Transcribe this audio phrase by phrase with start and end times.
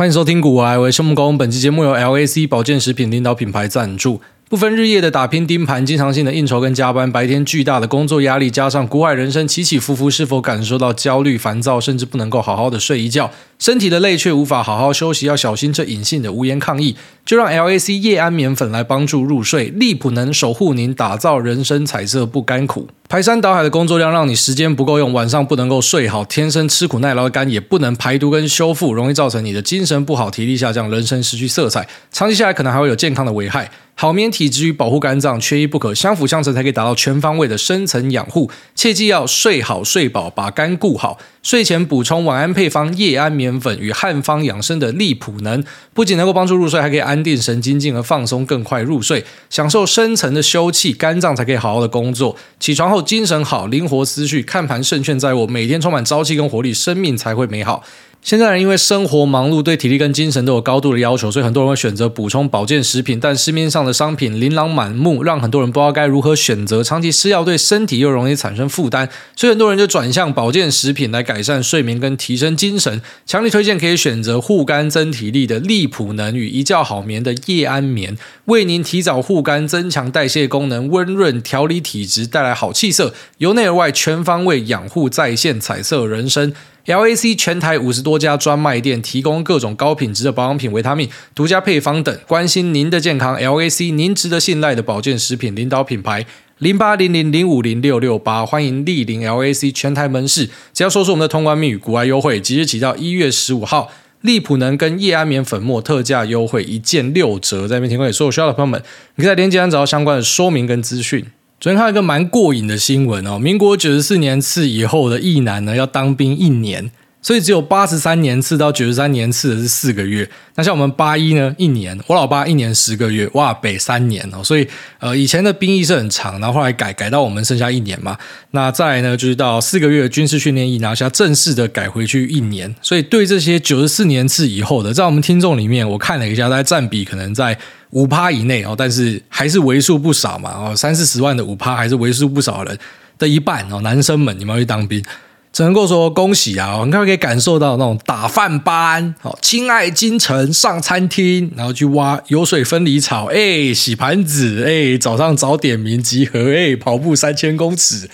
[0.00, 1.36] 欢迎收听古癌，我是木工。
[1.36, 4.22] 本期节目由 LAC 保健食品领导品牌赞助。
[4.50, 13.30] 不分日夜的打拼盯盘，经常性的应酬跟加班，白天巨大的工作压力，加上股海人生起起伏伏，是否感受到焦虑、烦躁，甚至不能够好好的睡一觉？
[13.60, 16.96] 身体的累却无法好好休息，要小心这隐性的无言抗议。
[17.24, 22.88] 就让 LAC 夜安眠粉来帮助入睡，利普能守护您，打造人生彩色不甘苦。
[23.08, 33.70] 排山倒海的工作量让你时间不够用，晚上不能够睡好，天生吃苦耐劳的肝也不能排毒跟修复，容易造成你的精神不好、体力下降、人生失去色彩，长期下来可能还会有健康的危害。
[34.00, 38.50] 好眠体质与保护肝脏缺一不可，相辅相成才可以达到全方位的深层养护。
[38.74, 41.18] 切记要睡好睡饱，把肝顾好。
[41.42, 52.34] 睡前补充晚安配方夜安眠粉与汉方养生的利普能，不仅能够帮助入睡，还可以安定神经，进而放松，更快入睡，享受深层的休憩，肝脏才可以好好的工作。
[52.58, 57.84] 起床后精神好，灵活思绪，看盘胜券在握，每天充满朝气跟活力，生命才会美好。
[58.22, 63.18] 现在人因为生活忙碌，对体力跟精神都有高度的要求，所以很多人会选择补充保健食品。
[63.18, 66.84] 但市面上的商品琳琅满目，让很多人不知道该如何选择。
[66.84, 73.00] 长期吃药对身体又容易产生负担，所以很多人就转向保健食品来改善睡眠跟提升精神。
[73.24, 86.52] 强力推荐可以选择护肝增体力的利普能与一觉好眠的夜安眠，为您提早护肝，增强代谢功能，温润调理体质，带来好气色，由内而外全方位养护再现彩色人生。
[86.86, 93.36] LAC 全台五十多家专卖店提供各种高品质的保养品、维他命、独家配方等，关心您的健康。
[93.38, 96.24] LAC 您值得信赖的保健食品领导品牌，
[96.58, 100.48] 零八零零零五零六六八，欢迎莅临 LAC 全台门市。
[100.72, 103.90] 只要说出我们的通关密语“股癌优惠”，即日起到一月十五号，
[104.22, 108.82] 利普能跟夜安眠粉末特价优惠，一件六折，在这边提供给所有需要的朋友们。
[109.16, 111.26] 你可以在链接上找到相关的说明跟资讯。
[111.60, 116.90] 昨天看了一个蛮过瘾的新闻哦，民国九十四年次以后的役男呢，要当兵一年。
[117.22, 124.66] 所以只有八十三年次到九十三年次的是四个月，那像我们八一呢，一年，我老爸一年十个月，哇，北三年哦，所以
[125.00, 128.16] 呃以前的兵役是很长，然后后来改改到我们剩下一年嘛，
[128.52, 137.58] 那再呢就是到四个月的军事训练役拿下正式的改回去一年，所以对这些九十四年次以后的，在我们听众里面，我看了一下，大概占比可能在
[137.90, 142.78] 五趴以内哦，但是还是为数不少嘛哦，三四十万的五趴还是为数不少人
[143.18, 145.04] 的一半哦，男生们你们要去当兵。
[145.52, 146.78] 只能够说恭喜啊！
[146.78, 158.08] 很快可以感受到那种打饭班，好，亲爱京城上餐厅，然后去挖油水分离草，哎，洗盘子，哎，早上早点名集合，哎，跑步三千公尺。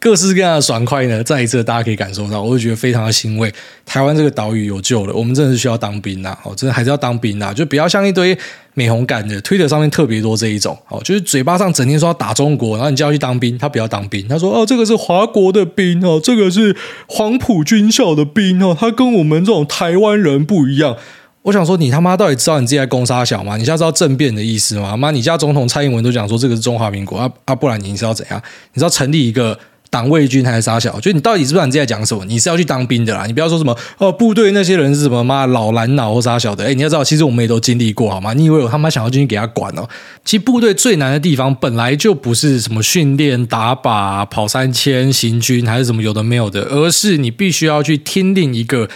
[0.00, 3.52] 各式各样的爽快呢，再一次大家可以感受到，我就觉得非常的欣慰。
[3.84, 6.38] 台湾这个岛屿有救了，我们真的是需要当兵呐！
[6.44, 7.52] 哦，真的还是要当兵呐！
[7.52, 8.38] 就不要像一堆
[8.74, 16.76] 美红感的推特上面特别多这一种，哦，就是嘴巴上整天说要打中国，然后你就要去当兵，他不要当兵，他说哦，这个是华国的兵哦，这个是
[17.08, 20.96] 黄埔军校的兵哦，他跟我们这种台湾人不一样。
[21.42, 23.56] 我想说，你他妈到底知道你自己在攻杀小吗？
[23.56, 24.96] 你现在知道政变的意思吗？
[24.96, 28.40] 妈，你家总统蔡英文都讲说这个是中华民国啊啊，不然你是要怎样？
[28.74, 29.58] 你知道成立一个？
[29.90, 30.98] 党卫军还是杀小？
[31.00, 32.24] 就你到底知不知道你自己在讲什么？
[32.24, 33.24] 你是要去当兵的啦！
[33.26, 36.64] 你不要说什么哦，部队那些人是什么妈老蓝脑或杀小的？
[36.64, 38.32] 哎，你要知道，其实我们也都经历过，好吗？
[38.34, 39.88] 你以为我他妈想要进去给他管哦？
[40.24, 48.88] 其实部队最难的地方本来就不是什么训练、打靶、跑三千、行军，还是什么有的没有的，而是你必须要去听令一个。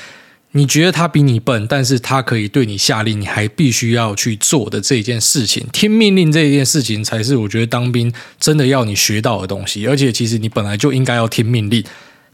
[0.55, 9.87] 你觉得他比你笨，但是他可以对你下令，你还必须要去做的这一件事情，听命令这一件事情，才是我觉得当兵真的要你学到的东西。
[9.87, 11.83] 而且，其实你本来就应该要听命令。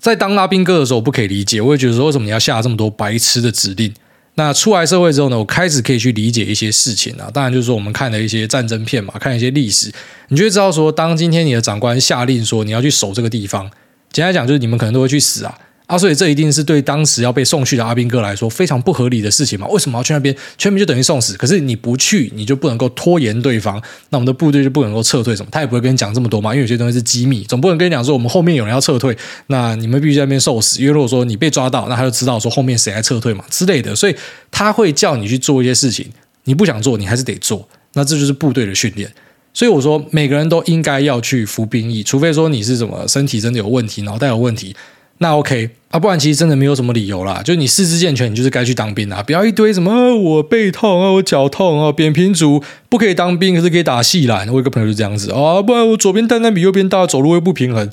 [0.01, 3.95] 在当拉兵哥的时候，我不可以理解，我也觉得说为什么你要下这么多白痴的指令。
[4.35, 7.31] 那出来社会之后呢，我开始可以去理解一些事情啊。
[7.33, 9.93] 当然，就是说我们看了一些战争片嘛，看一些历史，
[10.29, 13.71] 你就会知道说，当今天你的长官下令说你要去守这个地方，
[14.13, 15.57] 简单讲就是你们可能都会去死啊。
[15.89, 19.67] 啊，所以这一定是对当时要被送去的阿兵哥来说非常不合理的事情嘛？
[19.69, 20.37] 为什么要去那边？
[20.59, 21.35] 全民就等于送死。
[21.39, 25.49] 可是你不去，你就不能够拖延对方，那我们的部队就不能够撤退什么？
[25.51, 29.17] 他也不会跟你讲这么多嘛，因为有些东西是机密，总不能跟你讲说我们后面有人要撤退，
[29.47, 30.79] 那你们必须在那边受死。
[30.79, 34.15] 因为如果说你被抓到，那他就知道说后面谁来撤退嘛之类的，所以
[34.51, 36.07] 他会叫你去做一些事情，
[36.45, 37.67] 你不想做，你还是得做。
[37.95, 39.11] 那这就是部队的训练。
[39.55, 44.77] 所以我说，每个人都应该要去服兵役，除非说你是什么身体真的有问题，脑袋有问题。
[45.19, 47.43] 那 OK 啊，不然其实真的没有什么理由啦。
[47.45, 49.23] 就你四肢健全，你就是该去当兵啊！
[49.23, 54.49] 不要一堆什么、我背痛啊，我脚痛啊，扁平足不可以当兵，可是可以打细篮。
[54.49, 57.91] 我有个朋友就这样子啊，不然我左边蛋蛋比右边大，走路会不平衡。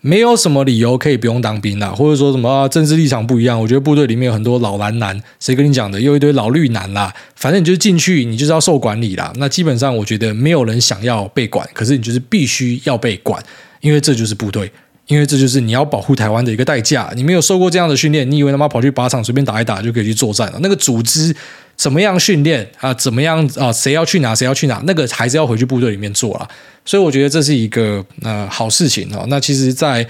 [0.00, 3.58] 没有什么理由可以不用当兵啦，或者说什么啊，政治立场不一样。
[3.58, 5.98] 我觉得部队里面有很多老蓝男，谁跟你讲的？
[5.98, 7.10] 又一堆老绿男啦。
[7.36, 9.32] 反正你就是进去，你就是要受管理啦。
[9.36, 13.42] 那基本上我觉得没有人想要被管，可是你就是必须要被管，
[13.80, 14.70] 因为这就是部队。
[15.06, 17.12] 因为这就是你要保护台湾的一个代价。
[17.14, 20.58] 你没有受过这样的训练，你以为他妈跑去靶场随便打一打就可以去作战了？
[20.62, 21.34] 那个组织
[21.76, 22.92] 怎么样训练啊？
[22.94, 23.72] 怎么样啊？
[23.72, 24.34] 谁要去哪？
[24.34, 24.82] 谁要去哪？
[24.86, 26.48] 那个还是要回去部队里面做了。
[26.84, 29.24] 所以我觉得这是一个呃好事情哦。
[29.28, 30.06] 那其实，在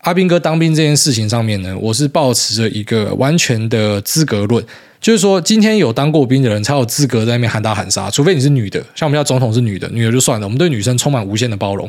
[0.00, 4.64] 阿兵哥当兵这件事情上面呢，我是抱持着一个完全的资格论，
[5.00, 11.88] 就是说今天有当过兵的人才有资格在那边喊打喊杀，除非你是女的，像我们家总统是女的，女的就算了，我们对女生充满无限的包容。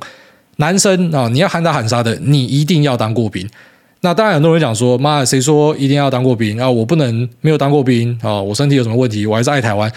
[0.57, 3.47] 男生啊，你要喊打喊杀的，你一定要当过兵。
[4.01, 6.69] 那当然，很多人讲说，妈的，谁说一定要当过兵啊？
[6.69, 8.41] 我不能没有当过兵啊？
[8.41, 9.25] 我身体有什么问题？
[9.25, 9.91] 我还是爱台湾。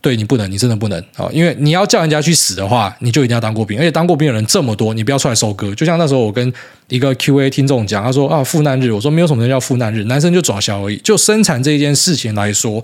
[0.00, 1.28] 对，你不能，你真的不能啊！
[1.32, 3.76] 因为你要叫人家去死的话，你就一定要当过兵。
[3.76, 5.74] 而且当过兵的人这么多，你不要出来收割。
[5.74, 6.52] 就像那时候我跟
[6.86, 10.96] 一个 QA 听众讲，他说啊，赴难日，我说没有什么人叫赴难日，男生就抓小而已。
[10.98, 12.82] 就生产这一件事情来说，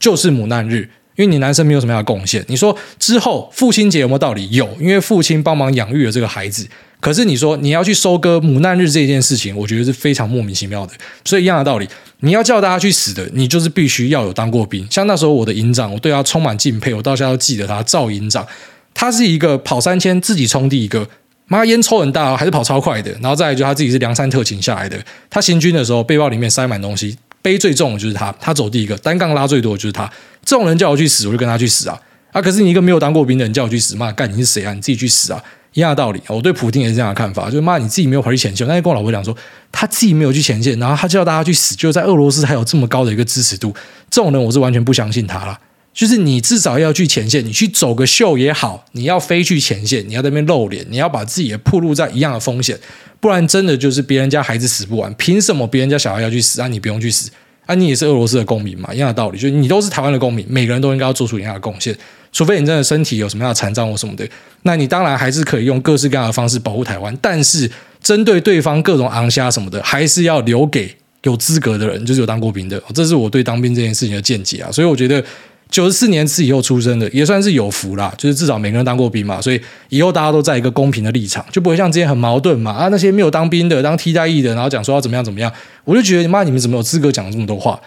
[0.00, 0.88] 就是母难日。
[1.16, 4.48] 因为你男生没有什么样的贡献，你说之后父亲节有没有道理？
[4.50, 6.66] 有，因为父亲帮忙养育了这个孩子。
[7.00, 10.92] 可是你说你要去收割母难日这件事情，我觉得是非常莫名其妙的。
[11.24, 11.86] 所以一样的道理，
[12.20, 14.86] 你要叫大家去死的，你就是必须要有当过兵。
[14.90, 18.46] 像那时候我的营长，我对他充满敬佩，我到现在都记得他赵营长。
[18.94, 21.06] 他是一个跑三千自己冲第一个，
[21.46, 23.10] 妈烟抽很大，还是跑超快的。
[23.20, 27.18] 然后再来就他自己是梁山特勤下来的，他行军的时候背包里面塞满东西。
[27.44, 30.10] 背最重的就是他，他走第一个，单杠拉最多的就是他。
[30.46, 32.00] 这种人叫我去死，我就跟他去死啊！
[32.32, 34.72] 啊，可是你一个没有当过兵的人叫我去死，妈干你是谁啊？
[34.72, 35.44] 你自己去死啊！
[35.74, 38.66] 一样的道理，我对普京也是这样的看法，就是妈你自己没有跑去前线。
[38.66, 39.36] 那天跟我老婆讲说，
[39.70, 43.74] 他自己没有去前线，然后他叫大家去死，就在俄罗斯还有这么高的一个支持度，
[44.08, 45.58] 这种人我是完全不相信他了。
[45.94, 52.76] 就是你至少要去前线，你去走个秀也好，你要飞去前线，你要在那边露脸，你要把自己也暴露在一样的风险，
[53.20, 56.66] 不然真的就是别人家孩子死不完，凭什么别人家小孩要去死啊？
[56.66, 57.30] 你不用去死。
[57.66, 61.96] 啊，你也是俄罗斯的公民嘛，一样的道理，就是你都是台湾的公民，每个人都应该要做出一样的贡献，
[62.30, 64.28] 除非你真的身体有什么样的残障或什么的，
[64.64, 67.70] 那你当然还是可以用各式各样的方式保护台湾，但是
[68.02, 75.24] 针对对方各种昂虾什么的，还是要留给有资格的人，就是有当过兵的，这是我对当兵这件事情的见解啊，所以我觉得。
[75.70, 85.52] 九十四年次以后出生的也算是有福啦，就是至少每个人当过兵嘛，所以以后大家都在一个公平的立场，就不会像之前很矛盾嘛啊，那些没有当兵的当替代役的，然后讲说要怎么样怎么样，
[85.84, 87.80] 我就觉得妈，你们怎么有资格讲这么多话？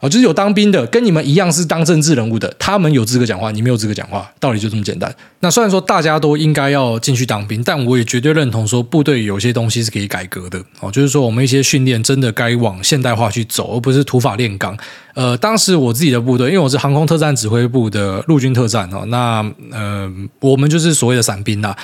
[0.00, 5.14] 哦，就是有当兵的，跟你们一样是当政治人物的，他们有资格讲话，你没有资格讲话，道理就这么简单。
[5.40, 10.58] 那虽然说大家都应该要进去当兵，但我也绝对认同说部队有些东西是可以改革的。
[10.80, 14.74] 哦，就是说我们一些训练真的该往现代化去走，而不是土法炼钢。
[15.12, 20.10] 呃，当时我自己的部队，因为我是航空特战指挥部的陆军特战哦，那呃，
[20.40, 21.76] 我们就是所谓的伞兵啦。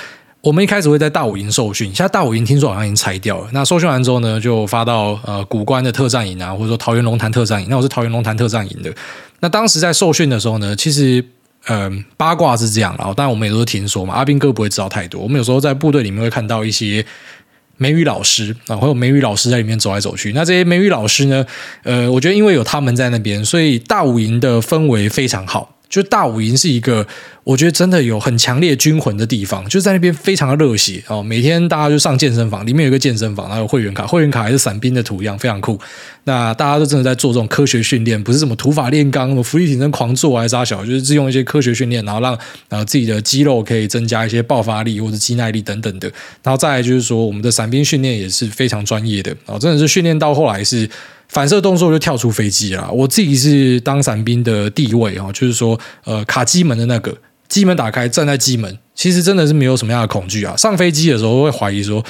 [0.47, 3.49] 我们一开始会在大武营受训，现在大武营听说好像已经拆掉了。
[3.51, 7.67] 那受训完之后呢，就发到呃古关的特战营啊，或者说桃园龙潭特战营。
[7.69, 8.89] 那我是桃园龙潭特战营的。
[9.41, 11.21] 那当时在受训的时候呢，其实
[11.65, 14.13] 嗯、八卦是这样，然后当然我们也都是听说嘛。
[14.13, 15.19] 阿兵哥不会知道太多。
[15.19, 17.05] 我们有时候在部队里面会看到一些
[17.75, 20.31] 美语老师啊，会有美语老师在里面走来走去。
[20.31, 21.45] 那这些美语老师呢，
[21.83, 25.76] 呃，我觉得因为有他们在那边，所以大五营的氛围非常好。
[25.89, 27.05] 就大武营是一个，
[27.43, 31.23] 我觉得真的有很强烈军魂的地方，就在那边非常的热血哦。
[31.23, 35.79] 每天大家就上健身房，里面有一个健身房，然后有会员卡，会员卡还是伞兵的图样，非常酷。
[36.25, 42.37] 那大家都真的在做这种科学训练，不是什么土法炼钢，什么伏地挺身狂做还是啥小，就是用一些科学训练，然后让
[42.67, 46.11] 然后自己的肌肉可以增加一些爆发力或者肌耐力等等的。
[46.43, 50.89] 然后再来就是说，我们的伞兵训练也是非常专业的哦，真的是训练到后来是。
[51.29, 52.91] 反射动作就跳出飞机了。
[52.91, 57.15] 我自己是当伞兵的地位哦，就是说，呃，卡机门的那个
[57.47, 60.55] 机门打开，站在机门，其实真的是没有什么样的恐惧啊。
[60.55, 62.03] 上飞机的时候会怀疑说，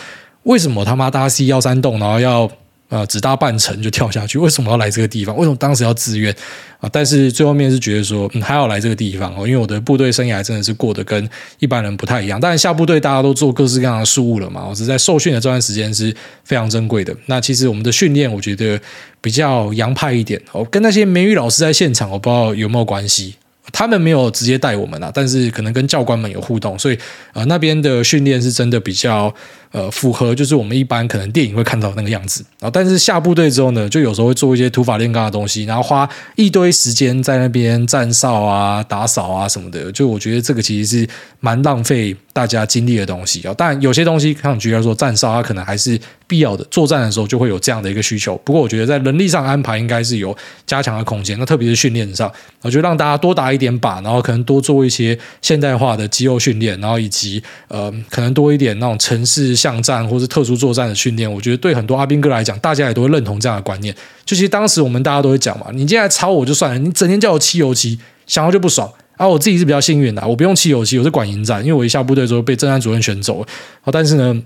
[0.44, 2.50] 为什么他妈搭 C 幺三栋，然后要。
[2.90, 5.36] 啊、呃，只搭半程就跳下去，为什么要来这个地方？
[5.36, 6.34] 为什么当时要自愿
[6.80, 6.90] 啊？
[6.92, 11.30] 但是最后面是觉得说，嗯，还要来这个地方哦，因为我的部队生涯真的是过得跟
[11.60, 12.40] 一般人不太一样。
[12.40, 16.16] 当然下部队大家都做各式各样的事务了嘛，我是在受训的这段时间是
[16.46, 17.14] 非常珍贵的。
[17.26, 18.80] 那其实我们的训练，我觉得
[19.20, 23.36] 比较洋派一点哦，跟那些美语老师在现场，我不知道有没有关系。
[23.74, 26.98] 他们没有直接带我们啊，但是可能跟教官们有互动，所以
[27.34, 29.34] 呃那边的训练是真的比较
[29.72, 32.70] 呃符合，就是我们一般可能电影会看到那个样子啊。
[32.72, 39.92] 但是下部队之后呢，就有时候会做一些土法炼钢的东西，然后花一堆时间在那边站哨啊、打扫啊什么的。
[39.92, 41.10] 就我觉得这个其实是
[41.42, 43.54] 蛮浪费大家精力的东西啊。
[43.58, 48.38] 但有些东西像举例来说站哨，它可能还是必要的，作战的时候就会有这样的一个需求。
[48.46, 51.38] 不过我觉得在人力上安排应该是有加强的空间。
[51.38, 52.32] 那特别是训练上，
[52.62, 53.58] 我觉得让大家多打一。
[53.58, 61.32] 点靶，然后可能多做一些现代化的肌肉训练，然后以及呃，可能多一点那种城市巷战或是特殊作战的训练。
[61.32, 63.94] 我觉得对很多阿兵哥来讲，大家也都会认同这样的观念。
[64.24, 68.88] 就其实当时我们大家都会讲嘛，你现在操我就算了，你整天叫我漆油漆，想要就不爽。
[69.18, 73.48] 啊，我自己是比较幸运的，我不用漆油漆，我是管营站，因为我一下部队之后被政战主任选走了。
[73.82, 74.42] 好，但是呢。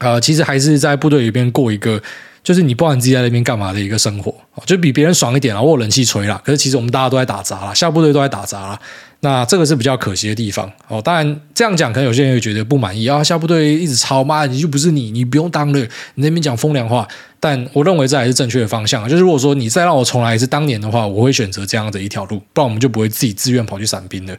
[0.00, 2.00] 呃，其实还是在部队里边过一个。
[2.44, 4.32] 就是你不管自己在那边干嘛的一个生活，
[4.64, 5.60] 就比别人爽一点啊！
[5.60, 8.80] 我有冷气吹啦，可是其实我们大家都在打杂啦，下部队都在打杂啦。
[9.20, 11.02] 那这个是比较可惜的地方哦。
[11.02, 13.22] 当然这样讲，可能有些人会觉得不满意啊。
[13.22, 15.80] 下部队一直吵妈，你就不是你，你不用当了，
[16.14, 17.06] 你那边讲风凉话。
[17.40, 19.08] 但我认为这还是正确的方向。
[19.08, 24.36] 就是如果说你再让我重来一次当年的话，我会选择这样的一条路，不然我们就不会自己自愿跑去伞兵了。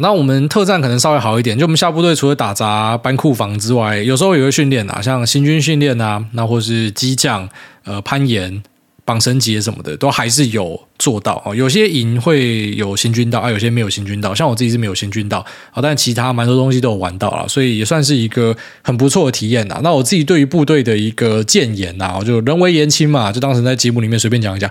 [0.00, 7.48] 那我们特战可能稍微好一点，就我们下部队除了打杂、搬库房之外，有时候也会训练啊，像行军训练啊，那或是机降、
[7.84, 8.62] 呃攀岩、
[9.08, 11.54] 绑绳结什么的，都还是有做到啊。
[11.54, 15.38] 有些营会有行军道啊，有些没有行军道，像我自己是没有行军道
[15.72, 19.80] 啊，但其他蛮多东西都有玩到了，所以也算是一个很不错的体验呐。
[19.82, 24.70] 那我自己对于部队的一个建言呐，就人微言轻嘛，就当时在节目里面随便讲一讲，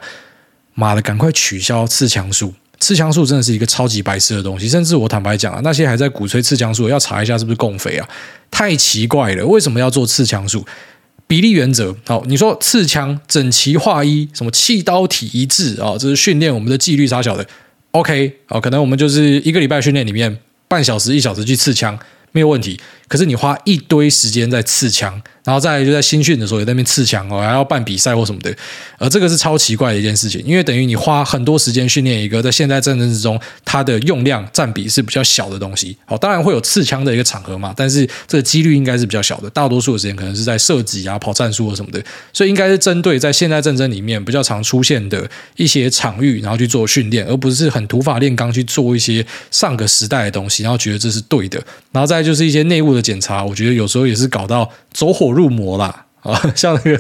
[0.76, 2.54] 妈的，赶快取消刺枪术。
[2.80, 8.08] 刺枪术真的是一个超级白痴的东西，甚至我坦白讲啊，那些还在鼓吹刺枪术，要查一下是不是共匪啊？
[8.52, 10.64] 太奇怪了，为什么要做刺枪术？
[11.28, 15.98] 比例原则，好，你说刺枪整齐划一，什么气刀体一致啊？
[16.00, 17.46] 这是训练我们的纪律啥小的
[17.92, 22.00] ？OK，好，可能我们就是一个礼拜训练里面半小时一小时去刺枪，
[22.32, 22.80] 没有问题。
[23.08, 25.22] 可是你花一堆时间在刺枪。
[25.44, 28.54] 然后再来就在新训的时候也在那边刺枪哦，还要办比赛或什么的，
[28.98, 35.96] 而这个是超奇怪的一件事情，因为等于你花很多时间训练一个在现代战争之中它的用量占比是比较小的东西。
[36.04, 51.58] 好，当然会有刺枪的一个场合嘛，但是这个几率应该是比较小的，大多数的时间可能是在射击啊、跑战术或什么的，所以应该是针对在现代战争里面比较常出现的一些场域，然后去做训练，而不是很土法炼钢去做一些上个时代的东西，然后觉得这是对的。
[51.94, 56.07] 然后再就是一些内务的检查，我觉得有时候也是搞到走火入魔啦。
[56.22, 57.00] 啊， 像那个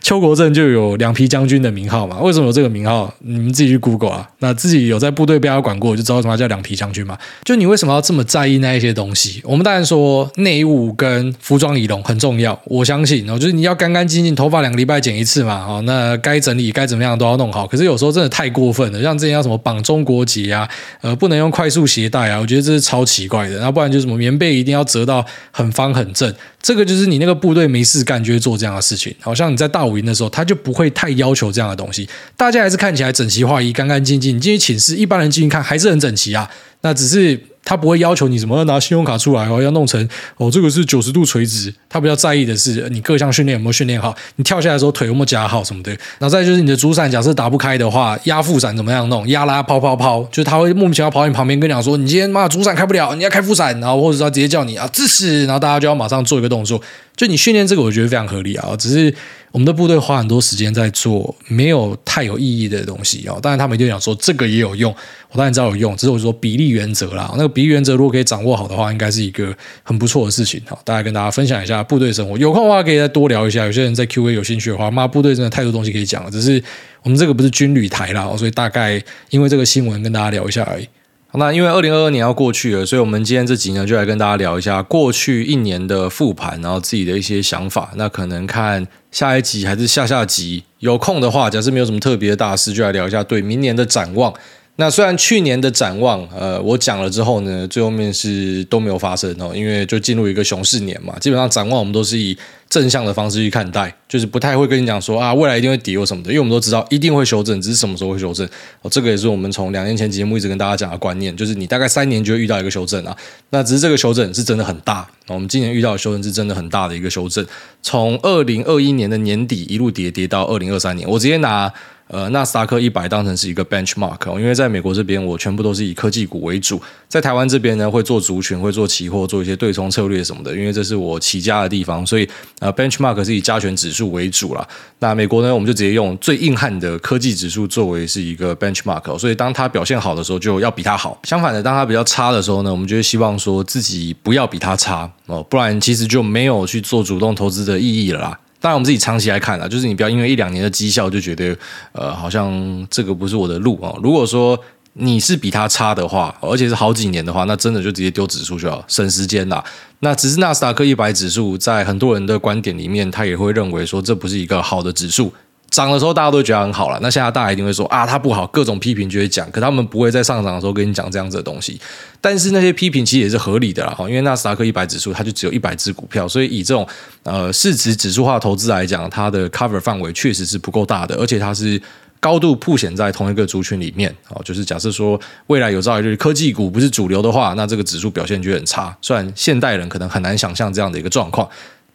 [0.00, 2.20] 邱国正就有两皮将军的名号嘛？
[2.20, 3.12] 为什么有这个名号？
[3.20, 4.28] 你们自己去 Google 啊。
[4.38, 7.18] 那自己有在部队被他管过，就知道什么叫两皮将军嘛。
[7.44, 9.40] 就你为什么要这么在意那一些东西？
[9.44, 15.66] 我们当然说内务跟服装仪容很重要，我相信哦，就是你要干干净净，头发两个礼拜剪一次嘛。
[15.66, 17.66] 哦，那该整理该怎么样都要弄好。
[17.66, 20.68] 可是有时候真的太过分了，像之前要什么绑中国结啊，
[21.00, 23.58] 呃，不能用快速携带啊，我觉得这是超奇怪的。
[23.58, 26.32] 那不然就什么棉被一定要折到很方很正。
[26.62, 34.36] 这个就是你那个部队没事干就会做这样的事情，好像你在大五营的时候，他就不会太要求这样的东西，大家还是看起来整齐划一、干干净净。
[34.36, 36.48] 你进去寝室，一般人进去看还是很整齐啊，
[36.82, 37.40] 那只是。
[37.62, 40.08] 他不会要求你什么要拿信用卡出来哦，要弄成
[40.38, 41.72] 哦，这个是九十度垂直。
[41.90, 45.92] 他比较在意的是你各项训练有没有训练好，你跳下来的时候腿有没有夹好什么的。
[46.18, 49.28] 然后再就是你的主伞，假设打不开的话，压副伞怎么样弄？
[49.28, 56.80] 压拉抛抛抛，就是他会莫名其妙跑你旁边跟你讲说，你今天妈主伞开不了，你要开副伞，然后或者说直接叫你啊支持，然后大家就要马上做一个动作。
[57.14, 59.14] 就你训练这个，我觉得非常合理啊，只是。
[59.52, 64.94] 我们的部队花很多时间在做没有太有意义的东西哦，当然他们一定讲说这个也有用，
[65.30, 69.52] 我当然知道有用，只是我说比例原则啦，那个比例原则如果可以掌握好的话，应该是一个
[69.82, 70.60] 很不错的事情。
[70.68, 73.64] 好，大家跟大家分享一下部队生活，有空的话可以再多聊一下。
[73.66, 76.62] 有些人在 Q&A 有兴趣的话，妈部队真的太多东西可以讲了，只是
[77.02, 80.86] 我们这个不是军旅台啦，所以大概因为这个新闻跟大家聊一下而已。
[81.34, 87.90] 那因为二零二二年要过去了，所以我们今天这集呢，就来跟大家聊一下过去一年的复盘，然后自己的一些想法。
[87.94, 94.34] 那可能看下一集还是下下集，有空的话，假设没有什么特别的大事，就来聊一下对明年的展望。
[94.76, 102.34] 那虽然去年的展望，呃，我讲了之后呢，最后面是都没有发生哦，因为就进入一个熊市年嘛，基本上展望我们都是以
[102.70, 108.48] 正向的方式去看待，就是不太会跟你讲说啊，未来一定会跌或什么的，因为我们都知道一定会修正，只是什么时候会修正
[108.80, 113.14] 哦，这个也是我们从两年前节目一直跟大家讲的观念，就是你大概三年就会遇到一个修正啊，
[113.50, 117.44] 那只是这个修正是真的很大，我们今年遇到的修正是真的很大的一个修正，
[117.82, 121.70] 从二零二一年的年底一路跌跌到二零二三年，我直接拿。
[122.12, 134.66] 呃，纳斯达克一百当成是一个 benchmark，因为在美国这边，我全部都是以科技股为主，在台湾这边呢，会做族群，会做期货，做一些对冲策略什么的，因为这是我起家的地方，所以呃，benchmark 是以加权指数为主啦。
[134.98, 148.40] 那美国呢，我们就直接用最硬汉的科技指数作为是一个 benchmark，所以当它表现好的时候，就要比它好；相反的，当它比较差的时候呢，我们就会希望说自己不要比它差哦，不然其实就没有去做主动投资的意义了啦。
[148.60, 151.56] 当然，我们自己长期来看啊，就是你不要因为一两年的绩效就觉得，
[151.92, 153.98] 呃，好像这个不是我的路哦。
[154.02, 154.58] 如果说
[154.92, 159.64] 你是比他差的话，而且是好几年的话，那真的就直接丢指数就好，省时间啦。
[160.00, 165.32] 那只是纳斯达克一百指数，在很多人的观点里面，他也会认为说这不是一个好的指数。
[165.70, 171.80] 涨的时候大家都觉得很好了，那现在大家一定会说啊，它不好，各种批评就会讲，可他们不会在上涨的时候跟你讲这样子的东西。
[172.20, 176.86] 但是那些批评其实也是合理的啦，哈，因为纳斯达克一百指数它就只有一百只股票，所以以这种
[177.22, 181.80] 呃市值指数化投资来讲，它的 cover 范围确实是不够大的，而且它是
[182.18, 188.94] 高度曝险在同一个族群里面，哦，就是假设说未来有朝一日科技股不是主流的话，那这个指数表现就很差。
[189.00, 191.48] 虽然现代人可能很难想象这样的一个状况。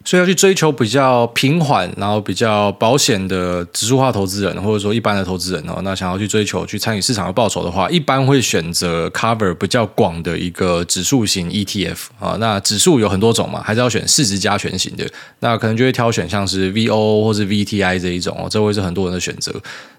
[0.05, 12.38] 所以要去追求比较平缓，然后比较保险的指数化投资人，或者说一般的投资人哦，那想要去追求去参与市场的报酬的话，一般会选择 cover 比较广的一个指数型 ETF 啊。
[12.39, 15.05] 那指数有很多种嘛，还是要选市值加权型的。
[15.39, 19.51] 那可能就会挑选像是 VO 或是 VTI 这一种哦，这会是很多人的选择。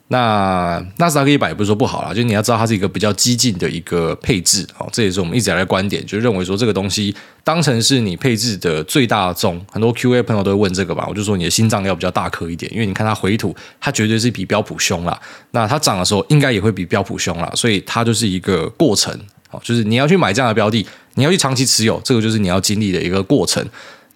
[0.08, 9.60] 那纳斯达克一百也不是说不好啦，就你要知道它是一个比较激进的一个配置哦，这也是我们一直以来的观点，就认为说这个东西当成是你配置的最大宗。
[9.72, 15.20] 很多 QA 朋友都会问这个吧，我就说你的心脏要比较大颗一点，因为你看它回吐，它绝对是比标普凶啦。
[15.50, 19.12] 那它涨的时候应该也会比标普凶啦，所以它就是一个过程
[19.50, 23.66] 哦，就是你要去买这样的标的，你要去长期持有，这个就是你要经历的一个过程。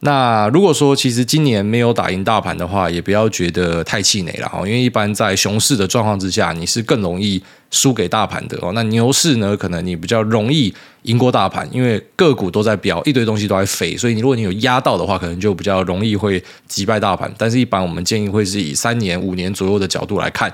[0.03, 8.73] 那如果说其实今年没有打赢大盘的话，也不要觉得太气馁了哈，因为一般在熊市的状况之下，你是更容易输给大盘的哦。
[8.75, 17.31] 那牛市呢，可能你比较容易赢过大盘，因为个股都在飙，一堆东西都在飞，所以你如果你有压到的话，可能就比较容易会击败大盘。
[17.37, 20.51] 但是，一般我们建议会是以三年、五年左右的角度来看。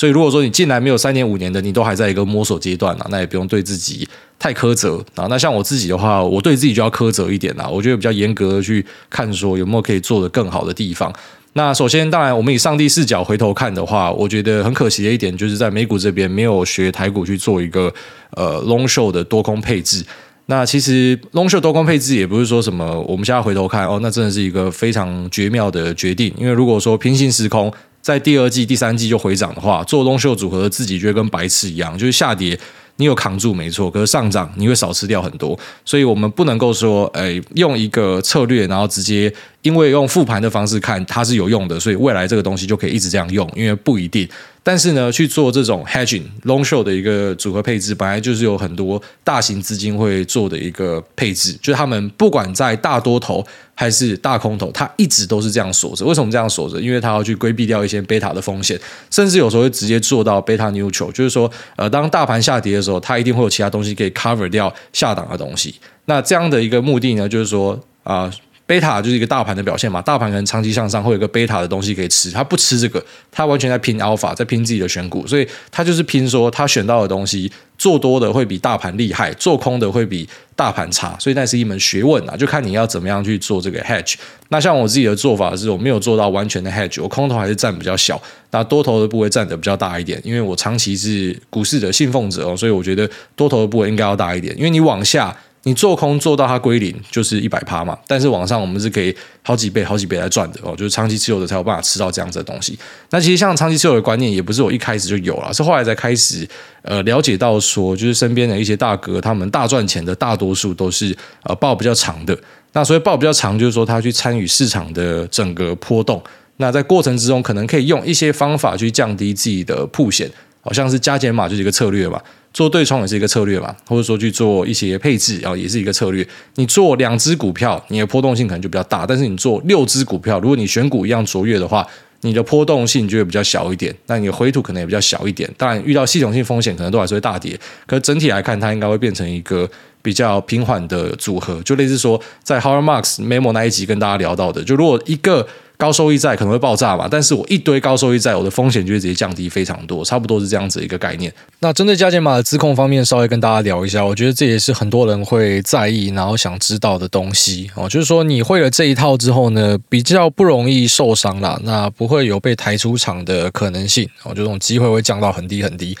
[0.00, 5.26] 所以，如果说你进来没有三年五年的，你都还在一个摸索阶段啊，那也不用对自己太苛责啊。
[5.28, 7.68] 那像我自己的话，我对自己就要苛责一点啦。
[7.68, 11.12] 我觉得比较严格的去看，说有没有可以做得更好的地方。
[11.52, 17.92] 那首先，当然我们以上帝视角回头看的话，我觉得很可惜的一点，就是在美股这边没有学台股去做一个
[18.30, 20.02] 呃 long show 的多空配置。
[20.46, 26.32] 那其实 long show 多空配置也不是说什么，我们现在回头看哦，那真的是一个非常绝妙的决定。
[26.38, 32.58] 因为如果说平行时空，在第二季、第三季就回涨的话，做东秀组合自己就会跟白痴一样，就是下跌
[32.96, 44.28] 你有扛住没错，可是上涨你会少吃掉很多，所以我们不能够说，哎，用一个策略，然后直接因为用复盘的方式看它是有用的，所以未来这个东西就可以一直这样用，因为不一定。
[44.70, 56.04] 但是呢，去做这种 hedging long short 的一个组合配置，本来就是有很多大型资金会做的一个配置，就是他们不管在大多头还是大空头，它一直都是这样锁着。
[56.04, 56.80] 为什么这样锁着？
[56.80, 58.78] 因为它要去规避掉一些贝塔的风险，
[59.10, 65.74] 甚至有时候会直接做到贝塔 neutral，就是说，呃，当大盘下跌的时候，它一定会有其他东西可以 cover 掉下档的东西。
[66.04, 68.32] 那这样的一个目的呢，就是说啊。
[68.70, 84.14] 贝塔就是一个大盘的表现嘛，大盘可能长期向上会有一个贝塔的东西可以吃，他不吃这个，他完全在拼 alpha，在拼自己的选股，所以他就是拼说他选到的东西做多的会比大盘厉害，做空的会比大盘差，所以那是一门学问啊，就看你要怎么样去做这个 hedge。
[84.50, 95.36] 那像我自己的做法是我没有做到完全的 hedge，我空头还是占比较小，那多头的部位占的比较大一点，因为我长期是股市的信奉者哦，所以我觉得多头的部位应该要大一点，因为你往下。
[95.64, 102.78] 你做空做到它归零就是一百趴嘛，但是往上我们是可以好几倍、好几倍来赚的哦，就是长期持有的才有办法吃到这样子的东西。
[103.10, 106.48] 那其实像长期持有的观念也不是我一开始就有了，是后来才开始
[106.82, 112.36] 呃了解到说，就是身边的一些大哥他们大赚钱的大多数都是呃抱比较长的。
[112.72, 116.22] 那所以抱比较长，就是说他去参与市场的整个波动。
[116.56, 122.20] 那在过程之中，可能可以用一些方法去降低自己的铺险，好像是加减码就是一个策略嘛。
[122.52, 126.26] 做对冲也是一个策略嘛，或者说去做一些配置，然后也是一个策略。
[126.56, 131.86] 你做两只股票，你的波动性可能就比较大；但是你做六只股票，如果你选股一样卓越的话，
[132.22, 135.48] 你的波动性就会比较小一点，那你的回吐可能也比较小一点。
[135.56, 137.58] 当然，遇到系统性风险，可能都还是会大跌。
[137.86, 139.70] 可整体来看，它应该会变成一个
[140.02, 145.46] 比较平缓的组合，就类似说在 Howard Marks Memo 那一集跟大家聊到的，就如果一个。
[145.80, 151.32] 高收益债可能会爆炸嘛，但是我一堆高收益债，我的风险就会直接降低非常多，差不多是这样子一个概念。
[151.60, 165.96] 那针对加减码的资控方面，稍微跟大家聊一下，我觉得这也是很多人会在意，然后想知道的东西哦，就是说你会了这一套之后呢，比较不容易受伤啦，那不会有被抬出场的可能性哦，就这种机会会降到很低很低。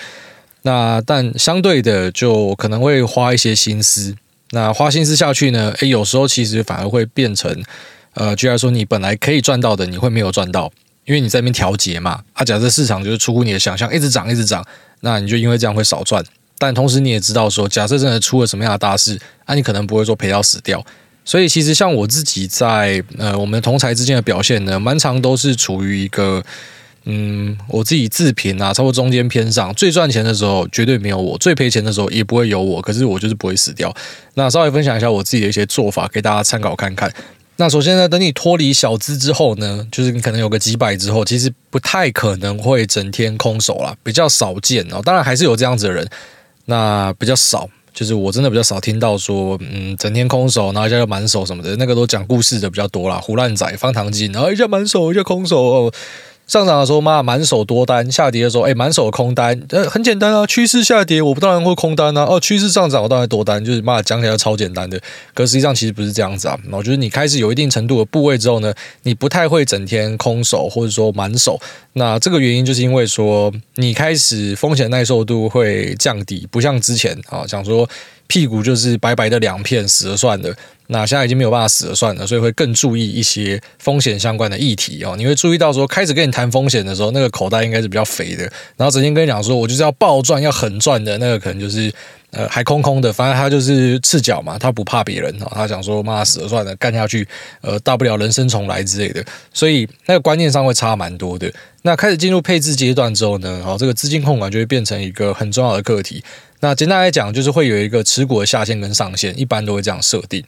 [0.62, 4.14] 那但相对的，就可能会花一些心思，
[4.50, 7.50] 那花心思下去呢，诶，有时候其实反而会变成。
[8.14, 10.72] 呃，居然说你本来可以赚到的，你会没有赚到，
[11.04, 12.22] 因为你在那边调节嘛。
[12.32, 14.64] 啊，假设市场就是出乎你的想象，一直涨，一直涨，
[15.00, 16.24] 那你就因为这样会少赚。
[16.58, 20.84] 但同时你也知道说，假设真的出了什么样的大事，那、你可能不会说赔到死掉。
[21.24, 26.42] 所以其实像我自己在呃我们同侪之间的表现呢，蛮常都是处于一个
[27.04, 29.72] 嗯，我自己自评啊，差不多中间偏上。
[29.74, 32.82] 最赚钱的时候绝对没有我，最赔钱的时候也不会有我。
[32.82, 33.94] 可是我就是不会死掉。
[34.34, 37.10] 那稍微分享一下我自己的一些做法，给大家参考看看。
[37.60, 45.02] 那首先呢，等你脱离小资之后呢，就是你可能有个几百之后，其实不太可能会整天空手啦，比较少见哦。
[45.04, 46.08] 当然还是有这样子的人，
[46.64, 55.92] 那比较少，就是我真的比较少听到说，嗯，整天空手，然后一下就满手什么的，那个都讲故事的比较多啦，胡乱仔、方糖精，然后一下满手，一下空手。
[56.50, 59.56] 上涨的时候嘛，满手多单；下跌的时候，哎，满手空单。
[59.68, 62.26] 呃，很简单啊，趋势下跌，我不当然会空单啊。
[62.28, 65.00] 哦，趋势上涨，我当然多单，就是嘛，讲起来超简单的。
[65.32, 66.58] 可实际上其实不是这样子啊。
[66.72, 71.56] 我觉得你开始有一定程度的部位之后呢，你不太会整天空手或者说满手。
[71.92, 77.88] 那这个原因就是因为说，你开始风险耐受度会降低，不像之前啊，想说。
[78.30, 80.54] 屁股就是白白的两片，死了算的。
[80.86, 85.14] 那现在已经没有办法死了算了，所以会更注意一些风险相关的议题哦。
[85.16, 88.42] 你会注意到说，开始跟你谈风险的时候，那个口袋应该是比较肥的。
[88.76, 91.92] 然后整天跟你讲说，我就是要暴赚、要狠赚的那个，可能就是
[92.30, 93.12] 呃还空空的。
[93.12, 95.50] 反正他就是赤脚嘛，他不怕别人哦。
[95.52, 97.26] 他想说，妈死了算了，干下去，
[97.60, 99.24] 呃，大不了人生重来之类的。
[99.52, 101.52] 所以那个观念上会差蛮多的。
[101.82, 106.22] 那开始进入配置阶段之后呢，好，这个资金控管就会变成一个很重要的课题。
[106.60, 110.44] 那简单来讲，就是会有一个持股的下限跟上限，一般都会这样设定。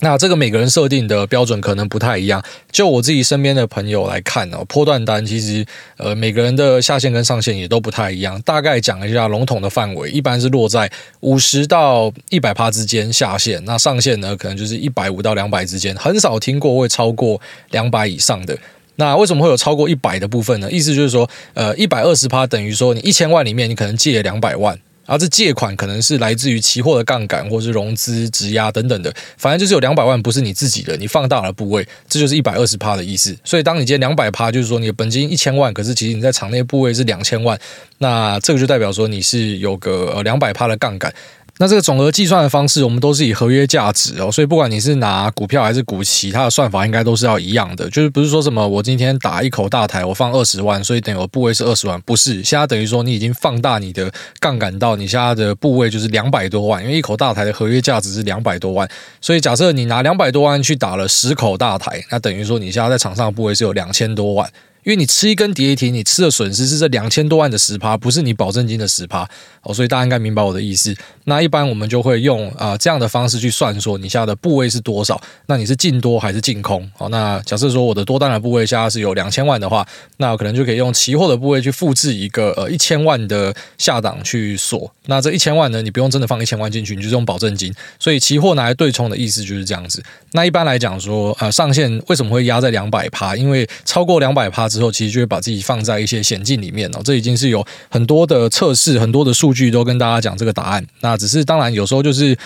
[0.00, 2.44] 那这个每个人设定的标准可能不太一样。
[2.70, 5.64] 就我自己身边的朋友来看哦，波段单其实
[5.96, 8.38] 呃每个人的下限跟上限也都不太一样。
[8.42, 18.58] 大概讲一下笼统的范围，一般是落在五十到一百趴之间下限，那上限呢可能就是一百五到两百之间，很少听过会超过两百以上的。
[18.96, 20.70] 那为什么会有超过一百的部分呢？
[20.70, 24.78] 意思就是说，呃，一百二十趴等于说你一千万里面你可能借了两百万。
[25.06, 33.36] 而这借款可能是来自于期货的杠杆，或是融资、质押等等的，反正就是有两百万不是你自己的，你放大了部位，这就是一百二十趴的意思。
[33.44, 37.58] 所以当你接两百趴，就是说你的本金一千万，可是其实你在场内部位是两千万，
[37.98, 41.12] 那这个就代表说你是有个两百趴的杠杆。
[41.58, 58.86] 那这个总额计算的方式，我们都是以合约价值哦，所以不管你是拿股票还是股期，它的算法应该都是要一样的，就是不是说什么我今天打一口大台，我放二十万，所以等于我部位是二十万，不是，现在等于说你已经放大你的杠杆到你现在的部位就是两百多万，因为一口大台的合约价值是两百多万，
[59.22, 64.46] 所以假设你拿两百多万去打了十口大台，那等于说你现在在场上的部位是有两千多万。
[64.86, 69.28] 因为你吃一根跌停，你吃的损失是这两千多万的十趴，不是你保证金的十趴
[69.62, 70.94] 哦，所以大家应该明白我的意思。
[71.24, 75.20] 那一般我们就会用啊、这样的方式去算，说你下的部位是多少？
[75.46, 76.88] 那你是进多还是净空？
[76.98, 79.84] 哦，那假设说我的多单的部位现在是有两千万的话，
[80.18, 84.88] 那可能就可以用期货的部位去复制一个呃一千万的下档去锁。
[85.06, 87.74] 那这一千万呢，你不用真的放一千万进去，你就用保证金。
[87.98, 90.00] 所以期货拿来对冲的意思就是这样子。
[90.30, 93.34] 那一般来讲说，呃，上限为什么会压在两百趴？
[93.34, 97.00] 因为超过两百趴之后，其实就会把自己放在一些险境里面哦。
[97.02, 100.86] 这已经是有很多的测试、很多的数据都跟大家讲这个答案。
[101.00, 102.36] 那只是当然有时候就是，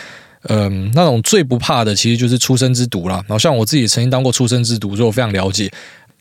[0.49, 3.17] 嗯、那种最不怕的其实就是出生之毒啦。
[3.27, 5.71] 然后像我自己曾经当过出生之毒，所以我非常了解。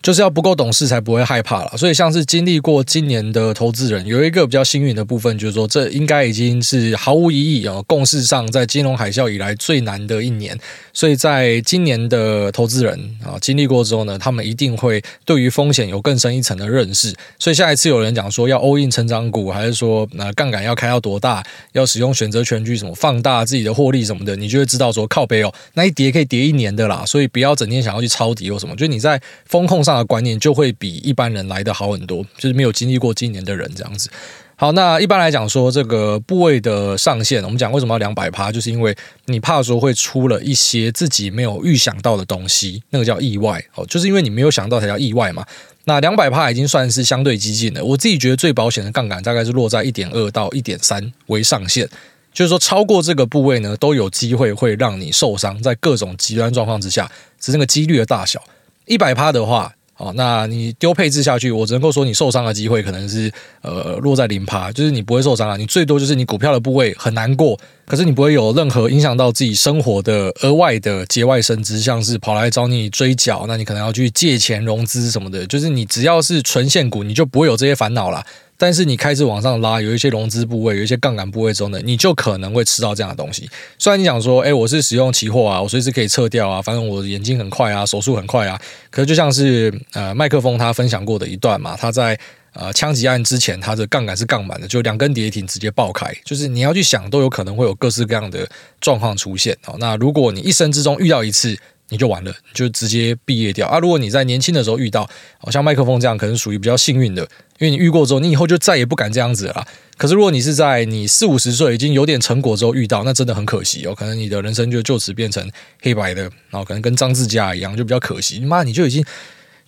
[0.02, 10.58] 就是要不够懂事才不会害怕了，所以像是经历过今年的投资人，有一个比较幸运的部分，就是说这应该已经是毫无疑义啊，共识上在金融海啸以来最难的一年。
[10.94, 17.14] 所以在今年的投资人啊经历过之后呢，他们一定会对于风险有更深一层的认识。
[17.38, 27.04] 所以下一次有人讲说要 all in 成长股，还是说那杠杆要开到多大，要使用选择权去什么放大自己的获利什么的，你就会知道说靠背哦，那一跌可以跌一年的啦。
[27.06, 29.89] 所以不要整天想要去抄底或什么，就你在风控上。
[29.90, 34.10] 上的观念就会比一般人来得好很多，就是没有经历过今年的人这样子。
[34.56, 38.94] 好，那一般来讲说这个部位的上限，我们讲为什么要两百趴，就是因为
[39.26, 45.46] 你怕说会出了一些自己没有预想到的东西，那个叫意外哦，就是因为你没有想到才叫意外嘛。
[45.86, 51.88] 那两百趴已经算是相对激进的，我自己觉得最保险的杠杆大概是落在一点二到一点三为上限，
[52.34, 58.44] 就是说超过这个部位呢，都有机会会让你受伤，在各种极端状况之下，只是那个几率的大小。
[58.86, 59.74] 一百趴的话。
[60.00, 63.30] 哦，那你丢配置下去，我只能够说你受伤的机会可能是
[63.62, 78.26] 呃落在零趴，就是你不会受伤啊，你最多就是你股票的部位很难过，可是你不会有任何影响到自己生活的额外的节外生枝，像是跑来找你追缴，那你可能要去借钱融资什么的，就是你只要是纯现股，你就不会有这些烦恼了。
[78.60, 83.50] 但是你开始往上拉，有一些融资部位，有一些杠杆部位中的，你就可能会吃到这样的东西。
[83.78, 88.60] 虽然你想说，哎，我是使用期货啊，我随时可以撤掉啊，反正我眼睛很快啊，手速很快啊。
[88.92, 92.20] 可是就像是呃麦克风他分享过的一段嘛，他在
[92.52, 98.46] 呃枪击案之前，他的杠杆是杠满的，就两根跌停直接爆开，就是你要去想都有可能会有各式各样的
[98.82, 99.58] 状况出现。
[99.64, 101.58] 好，那如果你一生之中遇到一次，
[101.90, 103.80] 你就完了，你就直接毕业掉啊！
[103.80, 107.24] 如果你在年轻的时候遇到，好像麦克风这样，可能属于比较幸运的，
[107.60, 109.68] 因为你遇过之后，你以后就再也不敢这样子了。
[109.98, 115.46] 可是如果你是在你四五十岁已经有点成果之后遇到，那真的很可惜哦，可能你的人生就就此变成
[115.82, 118.40] 黑白的，然后可能跟张志佳一样，就比较可惜。
[118.40, 119.04] 妈，你就已经。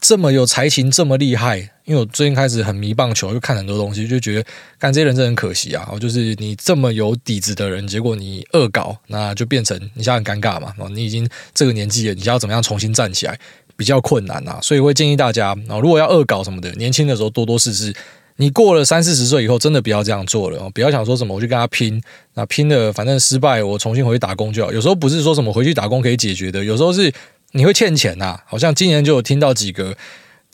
[0.02, 4.44] 这么有才情，这么厉害，因为我最近开始很迷棒球，又看很多东西，就觉得
[4.80, 5.88] 干这些人真的很可惜啊！
[6.02, 10.74] 就是你这么有底子的人，结果你恶搞，那就变成你现在很尴尬嘛。
[10.90, 13.40] 你已经这个年纪了，你要怎么样重新站起来？
[13.78, 17.94] 比较困难啊，所以会建议大家啊，如果要恶搞什么的，年轻的时候多多试试。
[18.38, 22.02] 你过了三四十岁以后，真的不要这样做了，不要想说什么我去跟他拼，
[22.34, 24.74] 那拼了反正失败，我重新回去打工就好。
[24.74, 27.12] 有时候不是说什么回去打工可以解决的，有时候是
[27.52, 28.40] 你会欠钱呐。
[28.46, 29.96] 好像今年就有听到几个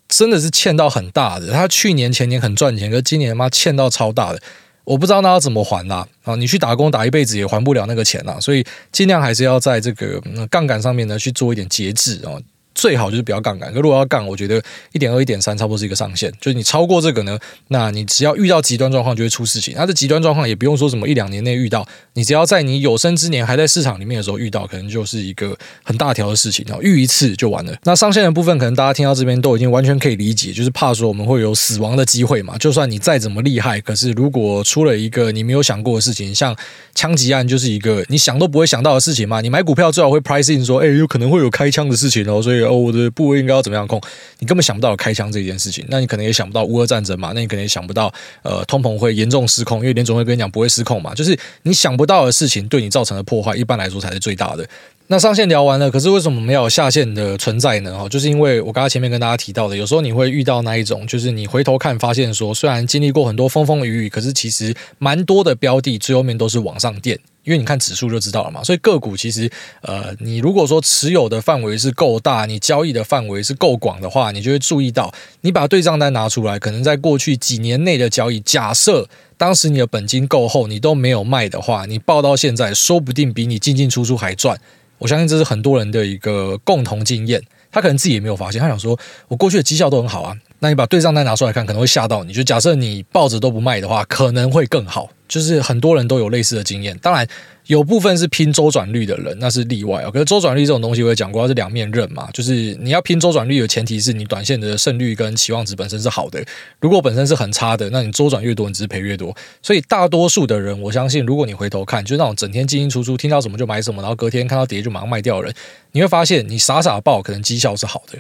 [0.07, 4.41] 真的是欠到很大的，他去年前年很赚钱，可是今年妈欠到超大的，
[4.83, 6.07] 我不知道那要怎么还啦。
[6.23, 12.39] 啊，你去打工打一辈子也还不了那个钱呐，所以尽量还是要在这个杠杆上面呢去做一点节制啊。
[12.77, 14.61] 最好就是不要杠杆，可如果要杠，我觉得
[14.93, 16.31] 一点二、一点三差不多是一个上限。
[16.39, 17.35] 就是你超过这个呢，
[17.69, 19.73] 那你只要遇到极端状况就会出事情。
[19.75, 26.63] 那这极端状况也不用说什么一两年内遇到，你只要在你有生之年还在市场里面的时候遇到，可能就是一个很大条的事情。
[26.67, 27.75] 然后遇一次就完了。
[27.83, 32.55] 那上限的部分，可能大家听到这边都已经完全可以理解，就是怕说我们会有死亡的机会嘛。
[32.59, 36.55] 就算你再怎么厉害，可是如果出了一个你没有想过的事情，像
[36.93, 39.41] 枪击案就是一个你想都不会想到的事情嘛。
[39.41, 43.38] 你买股票最好会 pricing 说，哎，有可能会有开枪的事情哦，所以哦，我的部位。
[43.38, 44.01] 应该要怎么样控？
[44.39, 47.34] 你根本想不到开枪这件事情，那你可能也想不到乌俄战争嘛？
[47.36, 51.13] 那你可能也想不到，呃，通膨会严重失控，因为联总会跟你讲不会失控嘛。
[51.13, 54.67] 就是你想不到的事情，对你造成的破坏，一般来说才是最大的。
[55.10, 57.95] 那上线聊完了，可是为什么没有下线的存在呢？
[57.95, 67.17] 哦，就是因为我刚才前面跟大家提到的，有时候你会遇到那一种，就是你回头看发现说，虽然经历过很多风风雨雨，可是其实蛮多的标的最后面都是往上垫。
[67.47, 79.07] 因为你看指数就知道了嘛，所以个股其实，呃，你如果说持有的范围是够大，你交易的范围是够广的话，你就会注意到，你把对账单拿出来，可能在过去几年内的交易，假设
[79.38, 84.60] 当时你的本金够厚，你都没有卖的话，你报到现在，说不定比你进进出出还赚。
[84.97, 95.09] 我相信这是很多人的一个共同经验，他可能自己也没有发现，他想说，我过去的绩效都很好啊，那你把对账单拿出来看，可能会吓到你，就假设你抱着都不卖的话，可能会更好。
[95.27, 97.27] 就是很多人都有类似的经验，当然
[97.65, 100.09] 有部分是拼周转率的人，那是例外啊。
[100.09, 102.29] 可是周转率这种东西我也讲过，它是两面刃嘛。
[102.31, 106.41] 就是你要拼周转率的前提是你短线的胜率跟期望值本身是好的。
[106.79, 109.35] 如果本身是很差的，那你周转越多，你只是赔越多。
[109.61, 115.53] 所以大多数的人，我相信，如果你回头看，就是那种整天进进出出，听到什么就买什么，然后隔天看到跌就马上卖掉的人，
[115.91, 118.17] 你会发现你傻傻抱，可能绩效是好的。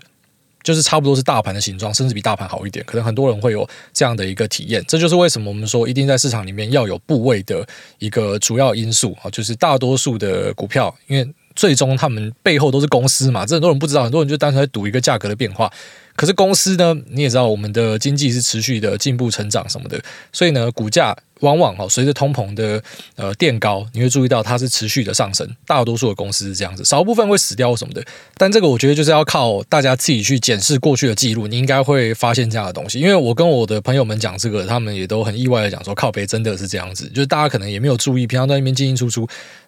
[0.67, 2.83] 就是差不多是大盘的形状，甚至比大盘好一点。
[2.85, 7.65] 可能很多人会有这样的一个体验，这就是为什么我们说一定在市场里面要有部位的
[7.99, 11.25] 一个主要因素啊，就是大多数的股票，因为
[11.55, 15.71] 最终他们背后都是公司嘛，这很多人不知道，很多人就单纯在赌一个价格的变化。
[16.17, 19.97] 可是公司呢，你也知道，我们的经济是持续的进步成长什么的，
[20.33, 22.81] 所以呢，股价往往哦随着通膨的
[23.15, 25.47] 呃垫高，你会注意到它是持续的上升。
[25.65, 28.03] 大多数的公司是这样子，少部分会死掉什么的。
[28.37, 32.99] 但这个我觉得就是要靠大家自己去检视过去的记录，你应该会发现这样的东西。
[32.99, 39.27] 因为我跟我的朋友们讲这个，他们也都很意外的讲说，靠北真的是这样子，就是大家可能也没有注意，平常在那边进进出出。